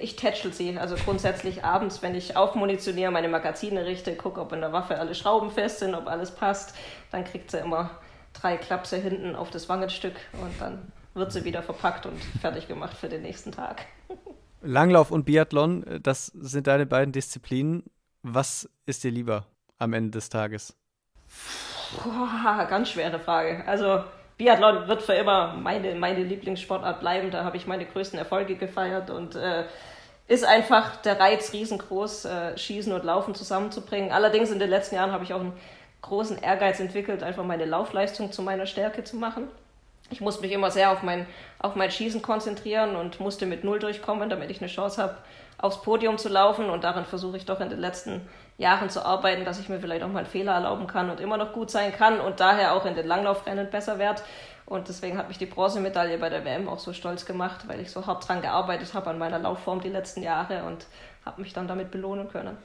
ich 0.00 0.16
tätschel 0.16 0.52
sie. 0.52 0.78
Also 0.78 0.94
grundsätzlich 0.94 1.64
abends, 1.64 2.02
wenn 2.02 2.14
ich 2.14 2.36
aufmunitioniere, 2.36 3.10
meine 3.10 3.28
Magazine 3.28 3.86
richte, 3.86 4.14
gucke, 4.14 4.40
ob 4.40 4.52
in 4.52 4.60
der 4.60 4.72
Waffe 4.72 4.98
alle 4.98 5.14
Schrauben 5.14 5.50
fest 5.50 5.80
sind, 5.80 5.94
ob 5.94 6.06
alles 6.06 6.30
passt, 6.30 6.76
dann 7.10 7.24
kriegt 7.24 7.50
sie 7.50 7.58
immer 7.58 7.90
drei 8.32 8.56
Klapse 8.56 8.96
hinten 8.96 9.34
auf 9.34 9.50
das 9.50 9.68
Wangenstück 9.68 10.14
und 10.40 10.60
dann 10.60 10.92
wird 11.14 11.32
sie 11.32 11.44
wieder 11.44 11.62
verpackt 11.62 12.06
und 12.06 12.22
fertig 12.40 12.68
gemacht 12.68 12.96
für 12.96 13.08
den 13.08 13.22
nächsten 13.22 13.52
Tag. 13.52 13.86
Langlauf 14.60 15.10
und 15.10 15.24
Biathlon, 15.24 15.84
das 16.02 16.26
sind 16.26 16.66
deine 16.66 16.86
beiden 16.86 17.12
Disziplinen. 17.12 17.84
Was 18.22 18.68
ist 18.86 19.04
dir 19.04 19.10
lieber 19.10 19.46
am 19.78 19.92
Ende 19.92 20.12
des 20.12 20.28
Tages? 20.28 20.76
Boah, 22.02 22.66
ganz 22.68 22.90
schwere 22.90 23.18
Frage. 23.18 23.62
Also 23.66 24.02
Biathlon 24.36 24.88
wird 24.88 25.02
für 25.02 25.12
immer 25.12 25.54
meine, 25.54 25.94
meine 25.94 26.22
Lieblingssportart 26.24 27.00
bleiben. 27.00 27.30
Da 27.30 27.44
habe 27.44 27.56
ich 27.56 27.66
meine 27.66 27.84
größten 27.84 28.18
Erfolge 28.18 28.56
gefeiert 28.56 29.10
und 29.10 29.36
äh, 29.36 29.64
ist 30.26 30.44
einfach 30.44 30.96
der 31.02 31.20
Reiz 31.20 31.52
riesengroß, 31.52 32.24
äh, 32.24 32.58
Schießen 32.58 32.92
und 32.92 33.04
Laufen 33.04 33.34
zusammenzubringen. 33.34 34.10
Allerdings 34.10 34.50
in 34.50 34.58
den 34.58 34.70
letzten 34.70 34.96
Jahren 34.96 35.12
habe 35.12 35.24
ich 35.24 35.34
auch 35.34 35.40
einen 35.40 35.52
großen 36.02 36.38
Ehrgeiz 36.38 36.80
entwickelt, 36.80 37.22
einfach 37.22 37.44
meine 37.44 37.64
Laufleistung 37.64 38.32
zu 38.32 38.42
meiner 38.42 38.66
Stärke 38.66 39.04
zu 39.04 39.16
machen. 39.16 39.48
Ich 40.10 40.20
musste 40.20 40.42
mich 40.42 40.52
immer 40.52 40.70
sehr 40.70 40.90
auf 40.90 41.02
mein, 41.02 41.26
auf 41.58 41.76
mein 41.76 41.90
Schießen 41.90 42.20
konzentrieren 42.22 42.94
und 42.94 43.20
musste 43.20 43.46
mit 43.46 43.64
Null 43.64 43.78
durchkommen, 43.78 44.28
damit 44.28 44.50
ich 44.50 44.60
eine 44.60 44.70
Chance 44.70 45.02
habe, 45.02 45.16
aufs 45.58 45.82
Podium 45.82 46.18
zu 46.18 46.28
laufen. 46.28 46.68
Und 46.68 46.84
daran 46.84 47.04
versuche 47.04 47.36
ich 47.36 47.46
doch 47.46 47.60
in 47.60 47.70
den 47.70 47.80
letzten 47.80 48.20
Jahren 48.58 48.90
zu 48.90 49.04
arbeiten, 49.04 49.44
dass 49.44 49.58
ich 49.58 49.68
mir 49.68 49.80
vielleicht 49.80 50.02
auch 50.02 50.08
mal 50.08 50.20
einen 50.20 50.26
Fehler 50.26 50.52
erlauben 50.52 50.86
kann 50.86 51.10
und 51.10 51.20
immer 51.20 51.38
noch 51.38 51.52
gut 51.52 51.70
sein 51.70 51.92
kann 51.92 52.20
und 52.20 52.38
daher 52.40 52.74
auch 52.74 52.84
in 52.84 52.94
den 52.94 53.06
Langlaufrennen 53.06 53.70
besser 53.70 53.98
werde. 53.98 54.22
Und 54.66 54.88
deswegen 54.88 55.18
hat 55.18 55.28
mich 55.28 55.38
die 55.38 55.46
Bronzemedaille 55.46 56.18
bei 56.18 56.30
der 56.30 56.44
WM 56.44 56.68
auch 56.68 56.78
so 56.78 56.92
stolz 56.92 57.26
gemacht, 57.26 57.68
weil 57.68 57.80
ich 57.80 57.90
so 57.90 58.06
hart 58.06 58.26
dran 58.26 58.40
gearbeitet 58.40 58.94
habe 58.94 59.10
an 59.10 59.18
meiner 59.18 59.38
Laufform 59.38 59.80
die 59.80 59.90
letzten 59.90 60.22
Jahre 60.22 60.64
und 60.64 60.86
habe 61.24 61.42
mich 61.42 61.52
dann 61.52 61.68
damit 61.68 61.90
belohnen 61.90 62.28
können. 62.28 62.56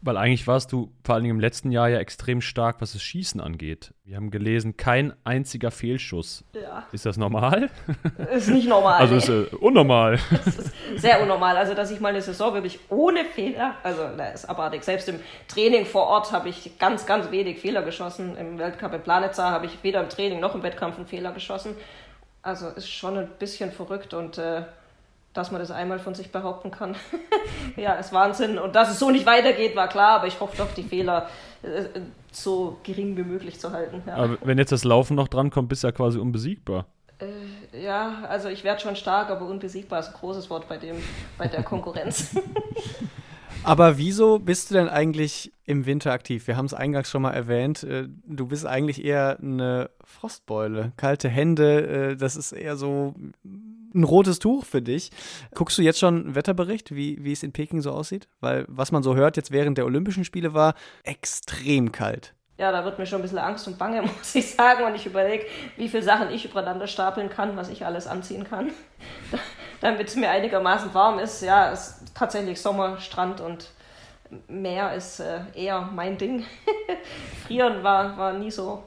Weil 0.00 0.16
eigentlich 0.16 0.46
warst 0.46 0.72
du 0.72 0.92
vor 1.02 1.16
allem 1.16 1.24
im 1.26 1.40
letzten 1.40 1.72
Jahr 1.72 1.88
ja 1.88 1.98
extrem 1.98 2.40
stark, 2.40 2.80
was 2.80 2.92
das 2.92 3.02
Schießen 3.02 3.40
angeht. 3.40 3.94
Wir 4.04 4.16
haben 4.16 4.30
gelesen, 4.30 4.76
kein 4.76 5.12
einziger 5.24 5.70
Fehlschuss. 5.72 6.44
Ja. 6.52 6.86
Ist 6.92 7.04
das 7.04 7.16
normal? 7.16 7.68
Ist 8.32 8.48
nicht 8.48 8.68
normal. 8.68 9.00
also 9.00 9.16
ist 9.16 9.28
äh, 9.28 9.56
unnormal. 9.56 10.18
Das 10.30 10.56
ist 10.56 10.72
sehr 10.96 11.20
unnormal. 11.20 11.56
Also, 11.56 11.74
dass 11.74 11.90
ich 11.90 12.00
mal 12.00 12.10
eine 12.10 12.22
Saison 12.22 12.54
wirklich 12.54 12.78
ohne 12.88 13.24
Fehler, 13.24 13.74
also 13.82 14.08
das 14.16 14.44
ist 14.44 14.44
abartig. 14.48 14.84
Selbst 14.84 15.08
im 15.08 15.18
Training 15.48 15.84
vor 15.84 16.06
Ort 16.06 16.32
habe 16.32 16.48
ich 16.48 16.78
ganz, 16.78 17.04
ganz 17.04 17.30
wenig 17.30 17.58
Fehler 17.58 17.82
geschossen. 17.82 18.36
Im 18.36 18.58
Weltcup 18.58 18.94
in 18.94 19.02
Planitza 19.02 19.50
habe 19.50 19.66
ich 19.66 19.82
weder 19.82 20.00
im 20.00 20.08
Training 20.08 20.40
noch 20.40 20.54
im 20.54 20.62
Wettkampf 20.62 20.96
einen 20.96 21.06
Fehler 21.06 21.32
geschossen. 21.32 21.74
Also 22.42 22.68
ist 22.68 22.88
schon 22.88 23.18
ein 23.18 23.28
bisschen 23.38 23.72
verrückt 23.72 24.14
und 24.14 24.38
äh, 24.38 24.62
dass 25.38 25.52
man 25.52 25.60
das 25.60 25.70
einmal 25.70 26.00
von 26.00 26.14
sich 26.14 26.32
behaupten 26.32 26.72
kann. 26.72 26.96
ja, 27.76 27.94
ist 27.94 28.12
Wahnsinn. 28.12 28.58
Und 28.58 28.74
dass 28.74 28.90
es 28.90 28.98
so 28.98 29.10
nicht 29.10 29.24
weitergeht, 29.24 29.76
war 29.76 29.88
klar, 29.88 30.16
aber 30.16 30.26
ich 30.26 30.40
hoffe 30.40 30.56
doch, 30.56 30.72
die 30.74 30.82
Fehler 30.82 31.28
äh, 31.62 31.84
so 32.32 32.78
gering 32.82 33.16
wie 33.16 33.22
möglich 33.22 33.60
zu 33.60 33.72
halten. 33.72 34.02
Ja. 34.06 34.16
Aber 34.16 34.38
wenn 34.42 34.58
jetzt 34.58 34.72
das 34.72 34.82
Laufen 34.82 35.14
noch 35.14 35.28
drankommt, 35.28 35.68
bist 35.68 35.84
du 35.84 35.88
ja 35.88 35.92
quasi 35.92 36.18
unbesiegbar. 36.18 36.86
Äh, 37.20 37.84
ja, 37.84 38.24
also 38.28 38.48
ich 38.48 38.64
werde 38.64 38.80
schon 38.80 38.96
stark, 38.96 39.30
aber 39.30 39.46
unbesiegbar 39.46 40.00
ist 40.00 40.08
ein 40.08 40.14
großes 40.14 40.50
Wort 40.50 40.68
bei, 40.68 40.76
dem, 40.76 40.96
bei 41.38 41.46
der 41.46 41.62
Konkurrenz. 41.62 42.36
Aber 43.64 43.98
wieso 43.98 44.38
bist 44.38 44.70
du 44.70 44.74
denn 44.74 44.88
eigentlich 44.88 45.52
im 45.64 45.84
Winter 45.84 46.12
aktiv? 46.12 46.46
Wir 46.46 46.56
haben 46.56 46.66
es 46.66 46.74
eingangs 46.74 47.10
schon 47.10 47.22
mal 47.22 47.32
erwähnt. 47.32 47.82
Äh, 47.82 48.08
du 48.24 48.46
bist 48.46 48.64
eigentlich 48.64 49.04
eher 49.04 49.38
eine 49.40 49.90
Frostbeule. 50.04 50.92
Kalte 50.96 51.28
Hände, 51.28 52.12
äh, 52.12 52.16
das 52.16 52.36
ist 52.36 52.52
eher 52.52 52.76
so 52.76 53.14
ein 53.94 54.04
rotes 54.04 54.38
Tuch 54.38 54.64
für 54.64 54.82
dich. 54.82 55.10
Guckst 55.54 55.78
du 55.78 55.82
jetzt 55.82 55.98
schon 55.98 56.24
einen 56.24 56.34
Wetterbericht, 56.34 56.94
wie, 56.94 57.22
wie 57.22 57.32
es 57.32 57.42
in 57.42 57.52
Peking 57.52 57.80
so 57.80 57.92
aussieht? 57.92 58.28
Weil 58.40 58.64
was 58.68 58.92
man 58.92 59.02
so 59.02 59.14
hört 59.14 59.36
jetzt 59.36 59.50
während 59.50 59.78
der 59.78 59.86
Olympischen 59.86 60.24
Spiele 60.24 60.54
war, 60.54 60.74
extrem 61.04 61.92
kalt. 61.92 62.34
Ja, 62.58 62.72
da 62.72 62.84
wird 62.84 62.98
mir 62.98 63.06
schon 63.06 63.20
ein 63.20 63.22
bisschen 63.22 63.38
Angst 63.38 63.68
und 63.68 63.78
Bange, 63.78 64.02
muss 64.18 64.34
ich 64.34 64.54
sagen. 64.54 64.84
Und 64.84 64.94
ich 64.94 65.06
überlege, 65.06 65.46
wie 65.76 65.88
viele 65.88 66.02
Sachen 66.02 66.30
ich 66.30 66.44
übereinander 66.44 66.86
stapeln 66.86 67.30
kann, 67.30 67.56
was 67.56 67.68
ich 67.68 67.86
alles 67.86 68.06
anziehen 68.06 68.44
kann, 68.44 68.70
damit 69.80 70.08
es 70.08 70.16
mir 70.16 70.28
einigermaßen 70.30 70.92
warm 70.92 71.18
ist. 71.18 71.42
Ja, 71.42 71.70
es 71.70 72.00
ist 72.02 72.14
tatsächlich 72.14 72.60
Sommer, 72.60 72.98
Strand 73.00 73.40
und 73.40 73.70
Meer 74.46 74.92
ist 74.92 75.20
äh, 75.20 75.40
eher 75.54 75.88
mein 75.94 76.18
Ding. 76.18 76.44
Frieren 77.46 77.82
war, 77.82 78.18
war 78.18 78.34
nie 78.34 78.50
so 78.50 78.82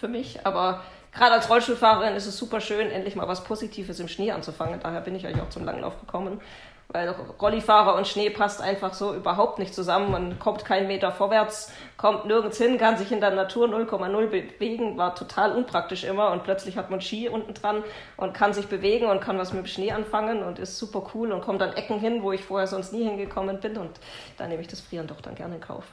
für 0.00 0.08
mich, 0.08 0.46
aber 0.46 0.82
gerade 1.14 1.34
als 1.34 1.48
Rollstuhlfahrerin 1.48 2.14
ist 2.14 2.26
es 2.26 2.36
super 2.36 2.60
schön, 2.60 2.90
endlich 2.90 3.16
mal 3.16 3.28
was 3.28 3.44
Positives 3.44 4.00
im 4.00 4.08
Schnee 4.08 4.32
anzufangen. 4.32 4.80
Daher 4.82 5.00
bin 5.00 5.14
ich 5.14 5.26
eigentlich 5.26 5.42
auch 5.42 5.50
zum 5.50 5.64
Langlauf 5.64 5.98
gekommen. 6.00 6.40
Weil 6.88 7.08
Rollifahrer 7.08 7.96
und 7.96 8.06
Schnee 8.06 8.28
passt 8.28 8.60
einfach 8.60 8.92
so 8.92 9.14
überhaupt 9.14 9.58
nicht 9.58 9.74
zusammen. 9.74 10.12
Man 10.12 10.38
kommt 10.38 10.66
keinen 10.66 10.86
Meter 10.86 11.10
vorwärts, 11.10 11.72
kommt 11.96 12.26
nirgends 12.26 12.58
hin, 12.58 12.76
kann 12.76 12.98
sich 12.98 13.10
in 13.10 13.20
der 13.20 13.30
Natur 13.30 13.66
0,0 13.68 14.26
bewegen, 14.26 14.98
war 14.98 15.14
total 15.14 15.56
unpraktisch 15.56 16.04
immer. 16.04 16.30
Und 16.30 16.44
plötzlich 16.44 16.76
hat 16.76 16.90
man 16.90 17.00
Ski 17.00 17.28
unten 17.28 17.54
dran 17.54 17.82
und 18.18 18.34
kann 18.34 18.52
sich 18.52 18.66
bewegen 18.66 19.06
und 19.06 19.20
kann 19.20 19.38
was 19.38 19.52
mit 19.52 19.64
dem 19.64 19.66
Schnee 19.66 19.92
anfangen 19.92 20.42
und 20.42 20.58
ist 20.58 20.78
super 20.78 21.10
cool 21.14 21.32
und 21.32 21.40
kommt 21.40 21.62
an 21.62 21.72
Ecken 21.72 21.98
hin, 21.98 22.22
wo 22.22 22.32
ich 22.32 22.44
vorher 22.44 22.66
sonst 22.66 22.92
nie 22.92 23.02
hingekommen 23.02 23.60
bin. 23.60 23.78
Und 23.78 23.98
da 24.36 24.46
nehme 24.46 24.60
ich 24.60 24.68
das 24.68 24.80
Frieren 24.80 25.06
doch 25.06 25.22
dann 25.22 25.34
gerne 25.34 25.54
in 25.54 25.60
Kauf. 25.62 25.84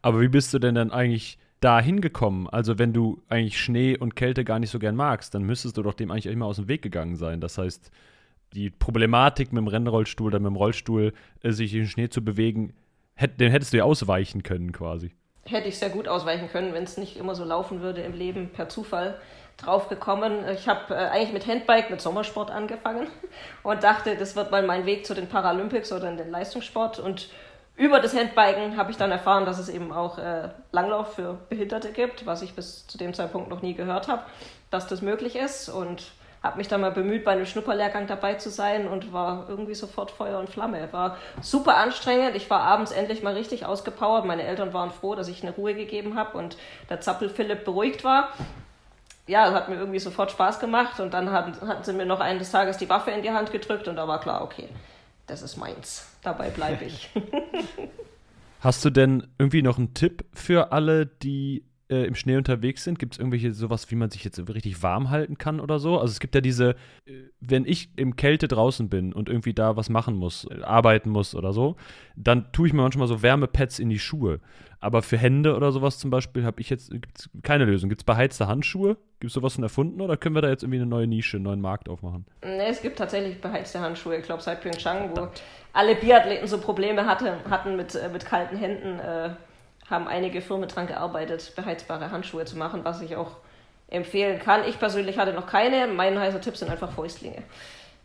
Aber 0.00 0.20
wie 0.20 0.28
bist 0.28 0.54
du 0.54 0.58
denn 0.58 0.74
dann 0.74 0.90
eigentlich 0.90 1.38
da 1.62 1.80
hingekommen? 1.80 2.48
Also, 2.48 2.78
wenn 2.78 2.92
du 2.92 3.22
eigentlich 3.28 3.60
Schnee 3.60 3.96
und 3.96 4.16
Kälte 4.16 4.44
gar 4.44 4.58
nicht 4.58 4.70
so 4.70 4.78
gern 4.78 4.96
magst, 4.96 5.34
dann 5.34 5.42
müsstest 5.42 5.76
du 5.76 5.82
doch 5.82 5.94
dem 5.94 6.10
eigentlich 6.10 6.26
immer 6.26 6.46
aus 6.46 6.56
dem 6.56 6.68
Weg 6.68 6.82
gegangen 6.82 7.16
sein. 7.16 7.40
Das 7.40 7.58
heißt, 7.58 7.90
die 8.54 8.70
Problematik 8.70 9.52
mit 9.52 9.60
dem 9.60 9.68
Rennrollstuhl 9.68 10.28
oder 10.28 10.38
mit 10.38 10.50
dem 10.50 10.56
Rollstuhl, 10.56 11.12
äh, 11.42 11.52
sich 11.52 11.72
in 11.72 11.80
den 11.80 11.88
Schnee 11.88 12.08
zu 12.08 12.22
bewegen, 12.22 12.74
hätt, 13.14 13.40
den 13.40 13.50
hättest 13.50 13.72
du 13.72 13.78
ja 13.78 13.84
ausweichen 13.84 14.42
können 14.42 14.72
quasi. 14.72 15.12
Hätte 15.44 15.68
ich 15.68 15.78
sehr 15.78 15.90
gut 15.90 16.06
ausweichen 16.06 16.48
können, 16.48 16.72
wenn 16.72 16.84
es 16.84 16.96
nicht 16.96 17.16
immer 17.16 17.34
so 17.34 17.44
laufen 17.44 17.80
würde 17.80 18.02
im 18.02 18.12
Leben 18.12 18.50
per 18.50 18.68
Zufall 18.68 19.18
drauf 19.56 19.88
gekommen. 19.88 20.44
Ich 20.54 20.68
habe 20.68 20.94
äh, 20.94 20.98
eigentlich 21.08 21.32
mit 21.32 21.46
Handbike, 21.46 21.90
mit 21.90 22.00
Sommersport 22.00 22.50
angefangen 22.50 23.08
und 23.62 23.82
dachte, 23.82 24.16
das 24.16 24.36
wird 24.36 24.50
mal 24.50 24.64
mein 24.64 24.86
Weg 24.86 25.06
zu 25.06 25.14
den 25.14 25.28
Paralympics 25.28 25.92
oder 25.92 26.08
in 26.10 26.16
den 26.16 26.30
Leistungssport. 26.30 26.98
Und 26.98 27.28
über 27.82 27.98
das 27.98 28.14
Handbiken 28.14 28.76
habe 28.76 28.92
ich 28.92 28.96
dann 28.96 29.10
erfahren, 29.10 29.44
dass 29.44 29.58
es 29.58 29.68
eben 29.68 29.92
auch 29.92 30.16
äh, 30.16 30.50
Langlauf 30.70 31.14
für 31.14 31.38
Behinderte 31.48 31.90
gibt, 31.90 32.26
was 32.26 32.40
ich 32.40 32.54
bis 32.54 32.86
zu 32.86 32.96
dem 32.96 33.12
Zeitpunkt 33.12 33.50
noch 33.50 33.60
nie 33.60 33.74
gehört 33.74 34.06
habe, 34.06 34.22
dass 34.70 34.86
das 34.86 35.02
möglich 35.02 35.34
ist. 35.34 35.68
Und 35.68 36.12
habe 36.44 36.58
mich 36.58 36.68
dann 36.68 36.80
mal 36.80 36.92
bemüht, 36.92 37.24
bei 37.24 37.32
einem 37.32 37.44
Schnupperlehrgang 37.44 38.06
dabei 38.06 38.34
zu 38.34 38.50
sein 38.50 38.86
und 38.86 39.12
war 39.12 39.46
irgendwie 39.48 39.74
sofort 39.74 40.12
Feuer 40.12 40.38
und 40.38 40.48
Flamme. 40.48 40.92
War 40.92 41.16
super 41.40 41.76
anstrengend. 41.76 42.36
Ich 42.36 42.48
war 42.50 42.60
abends 42.60 42.92
endlich 42.92 43.24
mal 43.24 43.34
richtig 43.34 43.66
ausgepowert. 43.66 44.26
Meine 44.26 44.44
Eltern 44.44 44.72
waren 44.72 44.92
froh, 44.92 45.16
dass 45.16 45.26
ich 45.26 45.42
eine 45.42 45.52
Ruhe 45.52 45.74
gegeben 45.74 46.16
habe 46.16 46.38
und 46.38 46.56
der 46.88 47.00
Zappel 47.00 47.30
Philipp 47.30 47.64
beruhigt 47.64 48.04
war. 48.04 48.28
Ja, 49.26 49.52
hat 49.52 49.68
mir 49.68 49.76
irgendwie 49.76 49.98
sofort 49.98 50.30
Spaß 50.30 50.60
gemacht 50.60 51.00
und 51.00 51.14
dann 51.14 51.32
hatten, 51.32 51.66
hatten 51.66 51.82
sie 51.82 51.92
mir 51.92 52.06
noch 52.06 52.20
eines 52.20 52.52
Tages 52.52 52.76
die 52.76 52.88
Waffe 52.88 53.10
in 53.10 53.22
die 53.22 53.32
Hand 53.32 53.50
gedrückt 53.50 53.88
und 53.88 53.96
da 53.96 54.06
war 54.06 54.20
klar, 54.20 54.42
okay, 54.42 54.68
das 55.26 55.42
ist 55.42 55.56
meins. 55.56 56.06
Dabei 56.22 56.50
bleibe 56.50 56.84
ich. 56.84 57.10
Hast 58.60 58.84
du 58.84 58.90
denn 58.90 59.26
irgendwie 59.38 59.62
noch 59.62 59.78
einen 59.78 59.94
Tipp 59.94 60.24
für 60.34 60.70
alle, 60.72 61.06
die 61.06 61.64
äh, 61.92 62.06
im 62.06 62.14
Schnee 62.14 62.36
unterwegs 62.36 62.84
sind? 62.84 62.98
Gibt 62.98 63.14
es 63.14 63.18
irgendwelche 63.18 63.52
sowas, 63.52 63.90
wie 63.90 63.96
man 63.96 64.10
sich 64.10 64.24
jetzt 64.24 64.38
richtig 64.48 64.82
warm 64.82 65.10
halten 65.10 65.36
kann 65.36 65.60
oder 65.60 65.78
so? 65.78 65.98
Also 65.98 66.12
es 66.12 66.20
gibt 66.20 66.34
ja 66.34 66.40
diese, 66.40 66.70
äh, 67.04 67.12
wenn 67.40 67.66
ich 67.66 67.90
im 67.96 68.16
Kälte 68.16 68.48
draußen 68.48 68.88
bin 68.88 69.12
und 69.12 69.28
irgendwie 69.28 69.52
da 69.52 69.76
was 69.76 69.90
machen 69.90 70.16
muss, 70.16 70.46
äh, 70.50 70.62
arbeiten 70.62 71.10
muss 71.10 71.34
oder 71.34 71.52
so, 71.52 71.76
dann 72.16 72.50
tue 72.52 72.66
ich 72.66 72.72
mir 72.72 72.82
manchmal 72.82 73.08
so 73.08 73.22
Wärmepads 73.22 73.78
in 73.78 73.90
die 73.90 73.98
Schuhe. 73.98 74.40
Aber 74.80 75.02
für 75.02 75.18
Hände 75.18 75.54
oder 75.54 75.70
sowas 75.70 75.98
zum 75.98 76.10
Beispiel 76.10 76.44
habe 76.44 76.60
ich 76.60 76.68
jetzt 76.70 76.90
gibt's 76.90 77.30
keine 77.42 77.66
Lösung. 77.66 77.88
Gibt 77.88 78.00
es 78.00 78.04
beheizte 78.04 78.48
Handschuhe? 78.48 78.96
Gibt 79.20 79.30
es 79.30 79.34
sowas 79.34 79.52
schon 79.52 79.62
erfunden 79.62 80.00
oder 80.00 80.16
können 80.16 80.34
wir 80.34 80.42
da 80.42 80.48
jetzt 80.48 80.64
irgendwie 80.64 80.80
eine 80.80 80.86
neue 80.86 81.06
Nische, 81.06 81.36
einen 81.36 81.44
neuen 81.44 81.60
Markt 81.60 81.88
aufmachen? 81.88 82.26
Nee, 82.42 82.66
es 82.68 82.82
gibt 82.82 82.98
tatsächlich 82.98 83.40
beheizte 83.40 83.78
Handschuhe. 83.78 84.16
Ich 84.16 84.24
glaube, 84.24 84.42
seit 84.42 84.60
Pyeongchang, 84.60 85.10
wo 85.14 85.28
alle 85.72 85.94
Biathleten 85.94 86.48
so 86.48 86.58
Probleme 86.58 87.06
hatte, 87.06 87.38
hatten 87.48 87.76
mit, 87.76 87.96
mit 88.12 88.24
kalten 88.24 88.56
Händen, 88.56 88.98
äh, 88.98 89.30
haben 89.92 90.08
einige 90.08 90.40
Firmen 90.40 90.68
daran 90.68 90.88
gearbeitet, 90.88 91.52
beheizbare 91.54 92.10
Handschuhe 92.10 92.44
zu 92.44 92.58
machen, 92.58 92.84
was 92.84 93.00
ich 93.00 93.14
auch 93.14 93.36
empfehlen 93.88 94.40
kann. 94.40 94.64
Ich 94.66 94.78
persönlich 94.78 95.18
hatte 95.18 95.32
noch 95.32 95.46
keine. 95.46 95.86
Mein 95.86 96.18
heißer 96.18 96.40
Tipp 96.40 96.56
sind 96.56 96.70
einfach 96.70 96.90
Fäustlinge. 96.90 97.42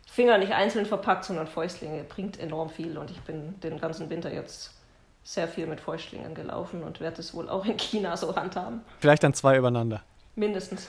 Finger 0.06 0.38
nicht 0.38 0.52
einzeln 0.52 0.86
verpackt, 0.86 1.24
sondern 1.24 1.46
Fäustlinge 1.46 2.04
bringt 2.04 2.38
enorm 2.38 2.70
viel 2.70 2.98
und 2.98 3.10
ich 3.10 3.20
bin 3.20 3.58
den 3.60 3.80
ganzen 3.80 4.10
Winter 4.10 4.32
jetzt 4.32 4.74
sehr 5.22 5.48
viel 5.48 5.66
mit 5.66 5.80
Fäustlingen 5.80 6.34
gelaufen 6.34 6.82
und 6.82 7.00
werde 7.00 7.20
es 7.20 7.34
wohl 7.34 7.48
auch 7.48 7.64
in 7.64 7.76
China 7.76 8.16
so 8.16 8.34
handhaben. 8.34 8.80
Vielleicht 9.00 9.22
dann 9.22 9.34
zwei 9.34 9.56
übereinander. 9.56 10.02
Mindestens. 10.38 10.88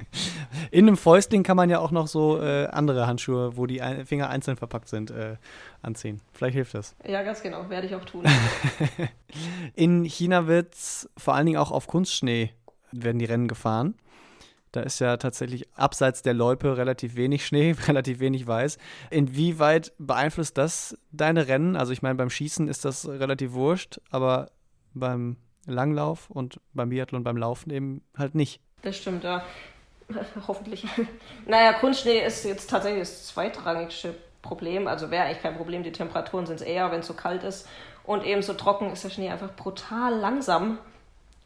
In 0.70 0.86
einem 0.86 0.96
Fäustling 0.96 1.42
kann 1.42 1.56
man 1.56 1.70
ja 1.70 1.78
auch 1.78 1.90
noch 1.90 2.06
so 2.06 2.40
äh, 2.40 2.66
andere 2.66 3.06
Handschuhe, 3.06 3.56
wo 3.56 3.66
die 3.66 3.80
Finger 4.04 4.28
einzeln 4.28 4.56
verpackt 4.56 4.88
sind, 4.88 5.10
äh, 5.10 5.36
anziehen. 5.80 6.20
Vielleicht 6.32 6.54
hilft 6.54 6.74
das. 6.74 6.94
Ja, 7.06 7.22
ganz 7.22 7.42
genau. 7.42 7.68
Werde 7.70 7.86
ich 7.86 7.94
auch 7.94 8.04
tun. 8.04 8.24
In 9.74 10.04
China 10.04 10.46
wird 10.46 10.74
vor 11.16 11.34
allen 11.34 11.46
Dingen 11.46 11.58
auch 11.58 11.70
auf 11.70 11.86
Kunstschnee 11.86 12.50
werden 12.92 13.18
die 13.18 13.24
Rennen 13.24 13.48
gefahren. 13.48 13.94
Da 14.72 14.82
ist 14.82 14.98
ja 14.98 15.16
tatsächlich 15.16 15.72
abseits 15.74 16.20
der 16.20 16.34
Loipe 16.34 16.76
relativ 16.76 17.16
wenig 17.16 17.46
Schnee, 17.46 17.74
relativ 17.86 18.20
wenig 18.20 18.46
Weiß. 18.46 18.76
Inwieweit 19.10 19.94
beeinflusst 19.98 20.58
das 20.58 20.98
deine 21.12 21.48
Rennen? 21.48 21.76
Also 21.76 21.92
ich 21.92 22.02
meine, 22.02 22.16
beim 22.16 22.30
Schießen 22.30 22.68
ist 22.68 22.84
das 22.84 23.08
relativ 23.08 23.52
wurscht, 23.52 24.00
aber 24.10 24.50
beim 24.92 25.38
Langlauf 25.66 26.30
und 26.30 26.60
beim 26.72 26.90
Biathlon 26.90 27.24
beim 27.24 27.36
Laufen 27.36 27.70
eben 27.70 28.02
halt 28.16 28.34
nicht. 28.34 28.60
Das 28.82 28.96
stimmt, 28.96 29.24
ja. 29.24 29.42
Hoffentlich. 30.46 30.86
naja, 31.46 31.72
Kunstschnee 31.74 32.24
ist 32.24 32.44
jetzt 32.44 32.70
tatsächlich 32.70 33.00
das 33.00 33.26
zweitrangigste 33.26 34.14
Problem. 34.42 34.86
Also 34.86 35.10
wäre 35.10 35.24
eigentlich 35.24 35.42
kein 35.42 35.56
Problem. 35.56 35.82
Die 35.82 35.92
Temperaturen 35.92 36.46
sind 36.46 36.56
es 36.56 36.62
eher, 36.62 36.90
wenn 36.92 37.00
es 37.00 37.06
so 37.06 37.14
kalt 37.14 37.42
ist. 37.42 37.68
Und 38.04 38.24
eben 38.24 38.42
so 38.42 38.54
trocken 38.54 38.92
ist 38.92 39.02
der 39.02 39.10
Schnee 39.10 39.30
einfach 39.30 39.54
brutal 39.54 40.14
langsam. 40.14 40.78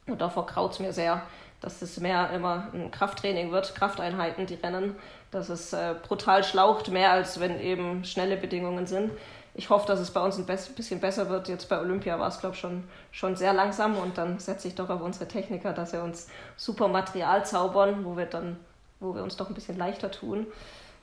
Und 0.06 0.20
davor 0.20 0.46
kraut 0.46 0.72
es 0.72 0.78
mir 0.78 0.92
sehr, 0.92 1.22
dass 1.60 1.80
das 1.80 1.98
mehr 2.00 2.30
immer 2.30 2.68
ein 2.74 2.90
Krafttraining 2.90 3.50
wird, 3.52 3.74
Krafteinheiten, 3.74 4.46
die 4.46 4.54
rennen. 4.54 4.96
Dass 5.30 5.48
es 5.48 5.72
äh, 5.72 5.94
brutal 6.06 6.44
schlaucht, 6.44 6.88
mehr 6.90 7.12
als 7.12 7.40
wenn 7.40 7.58
eben 7.60 8.04
schnelle 8.04 8.36
Bedingungen 8.36 8.86
sind 8.86 9.12
ich 9.54 9.70
hoffe, 9.70 9.86
dass 9.86 10.00
es 10.00 10.10
bei 10.10 10.20
uns 10.20 10.38
ein 10.38 10.46
bisschen 10.46 11.00
besser 11.00 11.28
wird. 11.28 11.48
Jetzt 11.48 11.68
bei 11.68 11.80
Olympia 11.80 12.18
war 12.18 12.28
es, 12.28 12.38
glaube 12.38 12.54
ich, 12.54 12.60
schon, 12.60 12.84
schon 13.10 13.36
sehr 13.36 13.52
langsam 13.52 13.96
und 13.96 14.16
dann 14.16 14.38
setze 14.38 14.68
ich 14.68 14.74
doch 14.74 14.88
auf 14.88 15.00
unsere 15.00 15.26
Techniker, 15.26 15.72
dass 15.72 15.90
sie 15.90 16.02
uns 16.02 16.28
super 16.56 16.88
Material 16.88 17.44
zaubern, 17.44 18.04
wo 18.04 18.16
wir 18.16 18.26
dann, 18.26 18.56
wo 19.00 19.14
wir 19.14 19.22
uns 19.22 19.36
doch 19.36 19.48
ein 19.48 19.54
bisschen 19.54 19.76
leichter 19.76 20.10
tun. 20.10 20.46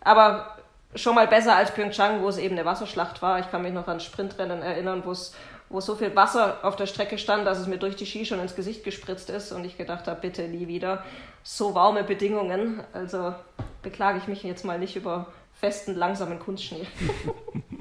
Aber 0.02 0.58
schon 0.96 1.16
mal 1.16 1.28
besser 1.28 1.56
als 1.56 1.72
Pyeongchang, 1.72 2.22
wo 2.22 2.30
es 2.30 2.38
eben 2.38 2.56
eine 2.58 2.66
Wasserschlacht 2.66 3.22
war. 3.22 3.40
Ich 3.40 3.52
kann 3.52 3.62
mich 3.62 3.74
noch 3.74 3.88
an 3.88 4.00
Sprintrennen 4.00 4.62
erinnern, 4.62 5.04
wo 5.06 5.12
es 5.12 5.34
wo 5.70 5.82
so 5.82 5.96
viel 5.96 6.16
Wasser 6.16 6.60
auf 6.64 6.76
der 6.76 6.86
Strecke 6.86 7.18
stand, 7.18 7.46
dass 7.46 7.60
es 7.60 7.68
mir 7.68 7.78
durch 7.78 7.96
die 7.96 8.06
Ski 8.06 8.26
schon 8.26 8.40
ins 8.40 8.56
Gesicht 8.56 8.84
gespritzt 8.84 9.30
ist 9.30 9.52
und 9.52 9.66
ich 9.66 9.78
gedacht 9.78 10.08
habe, 10.08 10.22
bitte 10.22 10.48
nie 10.48 10.68
wieder 10.68 11.04
so 11.44 11.76
warme 11.76 12.04
Bedingungen. 12.04 12.82
Also 12.94 13.36
beklage 13.82 14.18
ich 14.18 14.28
mich 14.28 14.44
jetzt 14.44 14.64
mal 14.64 14.80
nicht 14.80 14.96
über 14.96 15.28
festen, 15.54 15.96
langsamen 15.96 16.40
Kunstschnee. 16.40 16.88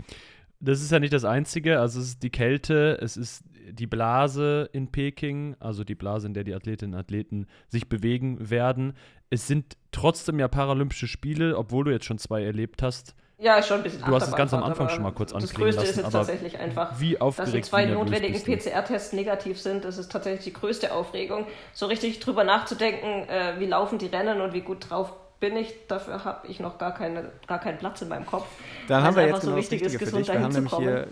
das 0.67 0.83
ist 0.83 0.91
ja 0.91 0.99
nicht 0.99 1.13
das 1.13 1.25
Einzige. 1.25 1.81
Also 1.81 2.01
es 2.01 2.09
ist 2.09 2.23
die 2.23 2.31
Kälte, 2.31 2.99
es 3.01 3.17
ist 3.17 3.45
die 3.71 3.87
Blase 3.87 4.69
in 4.73 4.91
Peking, 4.91 5.57
also 5.59 5.85
die 5.85 5.95
Blase, 5.95 6.27
in 6.27 6.35
der 6.35 6.45
die 6.45 6.55
Athletinnen 6.55 6.95
und 6.95 7.01
Athleten 7.01 7.47
sich 7.69 7.89
bewegen 7.89 8.51
werden. 8.51 8.95
Es 9.31 9.47
sind 9.47 9.77
trotzdem 9.93 10.39
ja 10.39 10.49
Paralympische 10.49 11.07
Spiele, 11.09 11.57
obwohl 11.57 11.85
du 11.85 11.91
jetzt 11.91 12.05
schon 12.05 12.19
zwei 12.19 12.45
erlebt 12.45 12.83
hast. 12.83 13.15
Ja, 13.39 13.63
schon 13.63 13.79
ein 13.79 13.83
bisschen 13.83 14.03
Du 14.03 14.15
hast 14.15 14.29
es 14.29 14.35
ganz 14.35 14.55
am 14.55 14.63
Anfang 14.63 14.89
schon 14.89 15.03
mal 15.03 15.13
kurz 15.13 15.33
Das 15.33 15.53
Größte 15.53 15.83
lassen, 15.83 15.91
ist 15.91 15.97
jetzt 15.99 16.13
tatsächlich 16.13 16.59
einfach, 16.59 16.99
wie 17.01 17.19
dass 17.19 17.53
die 17.53 17.61
zwei 17.61 17.85
notwendigen 17.85 18.41
PCR-Tests 18.41 19.13
negativ 19.13 19.61
sind. 19.61 19.85
Das 19.85 19.99
ist 19.99 20.11
tatsächlich 20.11 20.45
die 20.45 20.53
größte 20.55 20.93
Aufregung. 20.93 21.47
So 21.75 21.87
richtig 21.87 22.21
drüber 22.21 22.45
nachzudenken, 22.45 23.29
äh, 23.29 23.59
wie 23.59 23.67
laufen 23.67 23.99
die 23.99 24.07
Rennen 24.07 24.41
und 24.41 24.55
wie 24.55 24.63
gut 24.63 24.89
drauf 24.89 25.13
bin 25.41 25.57
ich, 25.57 25.87
dafür 25.89 26.25
habe 26.25 26.47
ich 26.47 26.61
noch 26.61 26.79
gar, 26.79 26.95
keine, 26.95 27.31
gar 27.47 27.61
keinen 27.61 27.79
Platz 27.79 28.03
in 28.03 28.09
meinem 28.09 28.27
Kopf. 28.27 28.47
Dann 28.89 29.03
haben 29.03 29.17
wir 29.17 29.27
jetzt 29.27 29.43
so 29.43 29.49
genau 29.49 29.59
wichtig 29.59 29.83
das 29.83 29.93
ist, 29.93 29.99
gesund 29.99 30.29
Wir 30.29 30.41
haben 30.41 30.53
nämlich 30.53 30.75
hier 30.75 31.07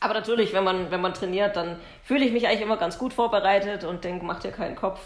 aber 0.00 0.14
natürlich, 0.14 0.52
wenn 0.52 0.64
man, 0.64 0.90
wenn 0.90 1.00
man 1.00 1.14
trainiert, 1.14 1.56
dann 1.56 1.76
fühle 2.04 2.24
ich 2.24 2.32
mich 2.32 2.46
eigentlich 2.46 2.60
immer 2.60 2.76
ganz 2.76 2.98
gut 2.98 3.12
vorbereitet 3.12 3.84
und 3.84 4.04
denke, 4.04 4.24
mach 4.24 4.38
dir 4.40 4.52
keinen 4.52 4.76
Kopf, 4.76 5.00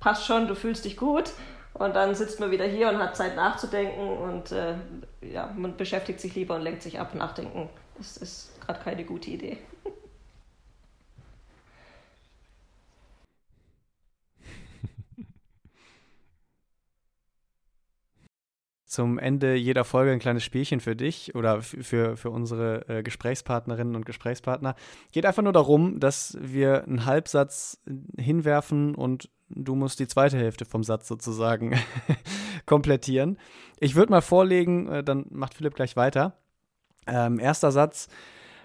passt 0.00 0.26
schon, 0.26 0.48
du 0.48 0.54
fühlst 0.54 0.84
dich 0.84 0.96
gut. 0.96 1.32
Und 1.72 1.96
dann 1.96 2.14
sitzt 2.14 2.38
man 2.38 2.50
wieder 2.50 2.66
hier 2.66 2.88
und 2.88 2.98
hat 2.98 3.16
Zeit 3.16 3.34
nachzudenken 3.34 4.06
und 4.06 4.52
äh, 4.52 4.74
ja, 5.22 5.50
man 5.56 5.76
beschäftigt 5.76 6.20
sich 6.20 6.34
lieber 6.36 6.54
und 6.54 6.62
lenkt 6.62 6.82
sich 6.82 7.00
ab. 7.00 7.14
Nachdenken 7.16 7.68
ist, 7.98 8.18
ist 8.18 8.60
gerade 8.64 8.78
keine 8.80 9.04
gute 9.04 9.30
Idee. 9.30 9.58
Zum 18.94 19.18
Ende 19.18 19.56
jeder 19.56 19.84
Folge 19.84 20.12
ein 20.12 20.20
kleines 20.20 20.44
Spielchen 20.44 20.78
für 20.78 20.94
dich 20.94 21.34
oder 21.34 21.62
für, 21.62 22.16
für 22.16 22.30
unsere 22.30 22.88
äh, 22.88 23.02
Gesprächspartnerinnen 23.02 23.96
und 23.96 24.06
Gesprächspartner. 24.06 24.76
Geht 25.10 25.26
einfach 25.26 25.42
nur 25.42 25.52
darum, 25.52 25.98
dass 25.98 26.38
wir 26.40 26.84
einen 26.84 27.04
Halbsatz 27.04 27.82
hinwerfen 28.16 28.94
und 28.94 29.30
du 29.48 29.74
musst 29.74 29.98
die 29.98 30.06
zweite 30.06 30.38
Hälfte 30.38 30.64
vom 30.64 30.84
Satz 30.84 31.08
sozusagen 31.08 31.76
komplettieren. 32.66 33.36
Ich 33.80 33.96
würde 33.96 34.12
mal 34.12 34.22
vorlegen, 34.22 34.88
äh, 34.88 35.02
dann 35.02 35.26
macht 35.30 35.54
Philipp 35.54 35.74
gleich 35.74 35.96
weiter. 35.96 36.38
Ähm, 37.08 37.40
erster 37.40 37.72
Satz. 37.72 38.08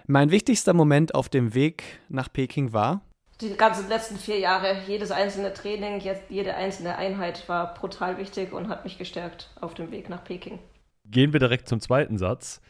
Mein 0.06 0.30
wichtigster 0.30 0.74
Moment 0.74 1.14
auf 1.14 1.28
dem 1.28 1.54
Weg 1.54 1.82
nach 2.08 2.32
Peking 2.32 2.72
war 2.72 3.02
die 3.40 3.56
ganzen 3.56 3.88
letzten 3.88 4.16
vier 4.16 4.38
Jahre, 4.38 4.76
jedes 4.86 5.10
einzelne 5.10 5.52
Training, 5.52 6.02
jede 6.28 6.54
einzelne 6.54 6.96
Einheit 6.96 7.48
war 7.48 7.74
brutal 7.74 8.18
wichtig 8.18 8.52
und 8.52 8.68
hat 8.68 8.84
mich 8.84 8.98
gestärkt 8.98 9.50
auf 9.60 9.74
dem 9.74 9.90
Weg 9.90 10.08
nach 10.08 10.24
Peking. 10.24 10.58
Gehen 11.06 11.32
wir 11.32 11.40
direkt 11.40 11.68
zum 11.68 11.80
zweiten 11.80 12.18
Satz. 12.18 12.60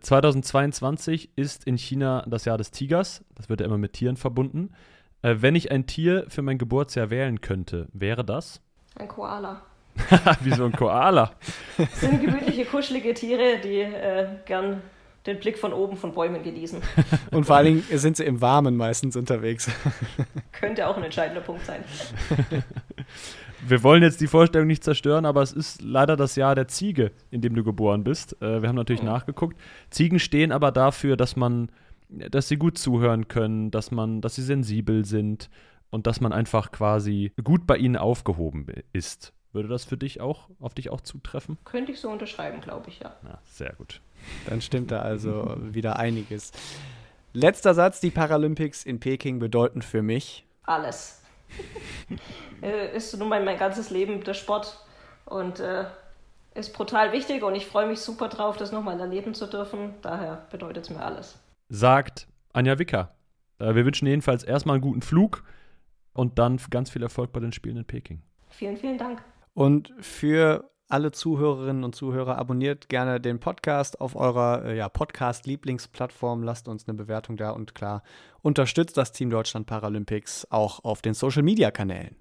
2022 0.00 1.30
ist 1.36 1.64
in 1.64 1.78
China 1.78 2.24
das 2.28 2.44
Jahr 2.44 2.58
des 2.58 2.70
Tigers. 2.70 3.24
Das 3.34 3.48
wird 3.48 3.60
ja 3.60 3.66
immer 3.66 3.78
mit 3.78 3.94
Tieren 3.94 4.16
verbunden. 4.16 4.74
Äh, 5.22 5.36
wenn 5.40 5.54
ich 5.54 5.70
ein 5.70 5.86
Tier 5.86 6.26
für 6.28 6.42
mein 6.42 6.58
Geburtsjahr 6.58 7.10
wählen 7.10 7.40
könnte, 7.40 7.88
wäre 7.92 8.24
das? 8.24 8.60
Ein 8.98 9.08
Koala. 9.08 9.62
Wieso 10.40 10.66
ein 10.66 10.72
Koala? 10.72 11.32
Das 11.78 12.00
sind 12.00 12.20
gemütliche, 12.20 12.66
kuschelige 12.66 13.14
Tiere, 13.14 13.58
die 13.62 13.80
äh, 13.80 14.28
gern 14.44 14.82
den 15.26 15.38
Blick 15.38 15.58
von 15.58 15.72
oben 15.72 15.96
von 15.96 16.12
Bäumen 16.12 16.42
genießen. 16.42 16.80
Und 17.32 17.44
vor 17.44 17.56
allen 17.56 17.66
Dingen 17.66 17.98
sind 17.98 18.16
sie 18.16 18.24
im 18.24 18.40
Warmen 18.40 18.76
meistens 18.76 19.16
unterwegs. 19.16 19.70
Könnte 20.52 20.86
auch 20.86 20.96
ein 20.96 21.04
entscheidender 21.04 21.40
Punkt 21.40 21.64
sein. 21.64 21.82
Wir 23.68 23.82
wollen 23.82 24.02
jetzt 24.02 24.20
die 24.20 24.26
Vorstellung 24.26 24.68
nicht 24.68 24.84
zerstören, 24.84 25.24
aber 25.24 25.42
es 25.42 25.52
ist 25.52 25.82
leider 25.82 26.16
das 26.16 26.36
Jahr 26.36 26.54
der 26.54 26.68
Ziege, 26.68 27.10
in 27.30 27.40
dem 27.40 27.54
du 27.54 27.64
geboren 27.64 28.04
bist. 28.04 28.40
Äh, 28.40 28.60
wir 28.62 28.68
haben 28.68 28.76
natürlich 28.76 29.02
mhm. 29.02 29.08
nachgeguckt. 29.08 29.58
Ziegen 29.90 30.18
stehen 30.18 30.52
aber 30.52 30.70
dafür, 30.70 31.16
dass 31.16 31.36
man, 31.36 31.70
dass 32.08 32.48
sie 32.48 32.58
gut 32.58 32.78
zuhören 32.78 33.28
können, 33.28 33.70
dass 33.70 33.90
man, 33.90 34.20
dass 34.20 34.36
sie 34.36 34.42
sensibel 34.42 35.04
sind 35.04 35.48
und 35.90 36.06
dass 36.06 36.20
man 36.20 36.32
einfach 36.32 36.70
quasi 36.70 37.32
gut 37.42 37.66
bei 37.66 37.78
ihnen 37.78 37.96
aufgehoben 37.96 38.66
ist. 38.92 39.32
Würde 39.52 39.68
das 39.68 39.84
für 39.84 39.96
dich 39.96 40.20
auch, 40.20 40.50
auf 40.60 40.74
dich 40.74 40.90
auch 40.90 41.00
zutreffen? 41.00 41.56
Könnte 41.64 41.92
ich 41.92 42.00
so 42.00 42.10
unterschreiben, 42.10 42.60
glaube 42.60 42.90
ich, 42.90 43.00
ja. 43.00 43.16
ja. 43.24 43.38
Sehr 43.46 43.72
gut. 43.72 44.02
Dann 44.46 44.60
stimmt 44.60 44.90
da 44.90 45.00
also 45.00 45.56
wieder 45.60 45.98
einiges. 45.98 46.52
Letzter 47.32 47.74
Satz: 47.74 48.00
Die 48.00 48.10
Paralympics 48.10 48.84
in 48.84 49.00
Peking 49.00 49.38
bedeuten 49.38 49.82
für 49.82 50.02
mich 50.02 50.46
alles. 50.66 51.22
Äh, 52.62 52.96
ist 52.96 53.16
nun 53.18 53.28
mein, 53.28 53.44
mein 53.44 53.58
ganzes 53.58 53.90
Leben 53.90 54.24
der 54.24 54.34
Sport 54.34 54.78
und 55.26 55.60
äh, 55.60 55.84
ist 56.54 56.72
brutal 56.72 57.12
wichtig 57.12 57.42
und 57.42 57.54
ich 57.54 57.66
freue 57.66 57.86
mich 57.86 58.00
super 58.00 58.28
drauf, 58.28 58.56
das 58.56 58.72
nochmal 58.72 58.98
erleben 58.98 59.34
zu 59.34 59.46
dürfen. 59.46 59.94
Daher 60.02 60.46
bedeutet 60.50 60.84
es 60.84 60.90
mir 60.90 61.02
alles. 61.02 61.38
Sagt 61.68 62.26
Anja 62.52 62.78
Wicker. 62.78 63.14
Äh, 63.58 63.74
wir 63.74 63.84
wünschen 63.84 64.06
jedenfalls 64.06 64.42
erstmal 64.42 64.74
einen 64.74 64.82
guten 64.82 65.02
Flug 65.02 65.44
und 66.14 66.38
dann 66.38 66.58
ganz 66.70 66.90
viel 66.90 67.02
Erfolg 67.02 67.32
bei 67.32 67.40
den 67.40 67.52
Spielen 67.52 67.76
in 67.76 67.84
Peking. 67.84 68.22
Vielen, 68.48 68.76
vielen 68.76 68.98
Dank. 68.98 69.22
Und 69.52 69.92
für 70.00 70.70
alle 70.88 71.10
Zuhörerinnen 71.10 71.84
und 71.84 71.94
Zuhörer, 71.94 72.38
abonniert 72.38 72.88
gerne 72.88 73.20
den 73.20 73.40
Podcast 73.40 74.00
auf 74.00 74.14
eurer 74.14 74.64
äh, 74.64 74.76
ja, 74.76 74.88
Podcast-Lieblingsplattform. 74.88 76.42
Lasst 76.42 76.68
uns 76.68 76.86
eine 76.86 76.96
Bewertung 76.96 77.36
da 77.36 77.50
und 77.50 77.74
klar, 77.74 78.02
unterstützt 78.42 78.96
das 78.96 79.12
Team 79.12 79.30
Deutschland 79.30 79.66
Paralympics 79.66 80.46
auch 80.50 80.84
auf 80.84 81.02
den 81.02 81.14
Social-Media-Kanälen. 81.14 82.16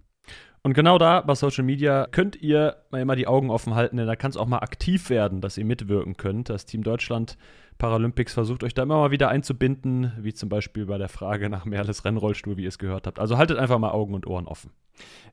Und 0.63 0.73
genau 0.73 0.97
da 0.97 1.21
bei 1.21 1.35
Social 1.35 1.63
Media 1.63 2.07
könnt 2.09 2.41
ihr 2.41 2.77
mal 2.89 2.99
immer 2.99 3.15
die 3.15 3.27
Augen 3.27 3.51
offen 3.51 3.75
halten, 3.75 3.97
denn 3.97 4.07
da 4.07 4.15
kann 4.15 4.31
es 4.31 4.37
auch 4.37 4.47
mal 4.47 4.59
aktiv 4.59 5.11
werden, 5.11 5.39
dass 5.39 5.59
ihr 5.59 5.65
mitwirken 5.65 6.17
könnt. 6.17 6.49
Das 6.49 6.65
Team 6.65 6.81
Deutschland 6.81 7.37
Paralympics 7.77 8.33
versucht 8.33 8.63
euch 8.63 8.73
da 8.73 8.83
immer 8.83 8.97
mal 8.97 9.11
wieder 9.11 9.29
einzubinden, 9.29 10.13
wie 10.19 10.33
zum 10.33 10.49
Beispiel 10.49 10.85
bei 10.85 10.97
der 10.97 11.09
Frage 11.09 11.49
nach 11.49 11.65
Merles 11.65 12.05
Rennrollstuhl, 12.05 12.57
wie 12.57 12.63
ihr 12.63 12.69
es 12.69 12.79
gehört 12.79 13.07
habt. 13.07 13.19
Also 13.19 13.37
haltet 13.37 13.57
einfach 13.57 13.79
mal 13.79 13.91
Augen 13.91 14.13
und 14.13 14.27
Ohren 14.27 14.47
offen. 14.47 14.71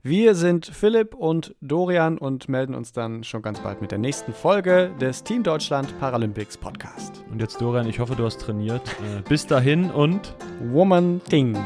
Wir 0.01 0.35
sind 0.35 0.65
Philipp 0.65 1.15
und 1.15 1.55
Dorian 1.61 2.17
und 2.17 2.49
melden 2.49 2.75
uns 2.75 2.91
dann 2.91 3.23
schon 3.23 3.41
ganz 3.41 3.61
bald 3.61 3.81
mit 3.81 3.91
der 3.91 3.97
nächsten 3.97 4.33
Folge 4.33 4.91
des 4.99 5.23
Team 5.23 5.43
Deutschland 5.43 5.97
Paralympics 5.99 6.57
Podcast. 6.57 7.23
Und 7.31 7.39
jetzt 7.39 7.61
Dorian, 7.61 7.87
ich 7.87 7.99
hoffe, 7.99 8.15
du 8.15 8.25
hast 8.25 8.41
trainiert. 8.41 8.87
Äh, 8.89 9.21
bis 9.27 9.47
dahin 9.47 9.89
und 9.89 10.35
Woman 10.59 11.21
Ding. 11.31 11.57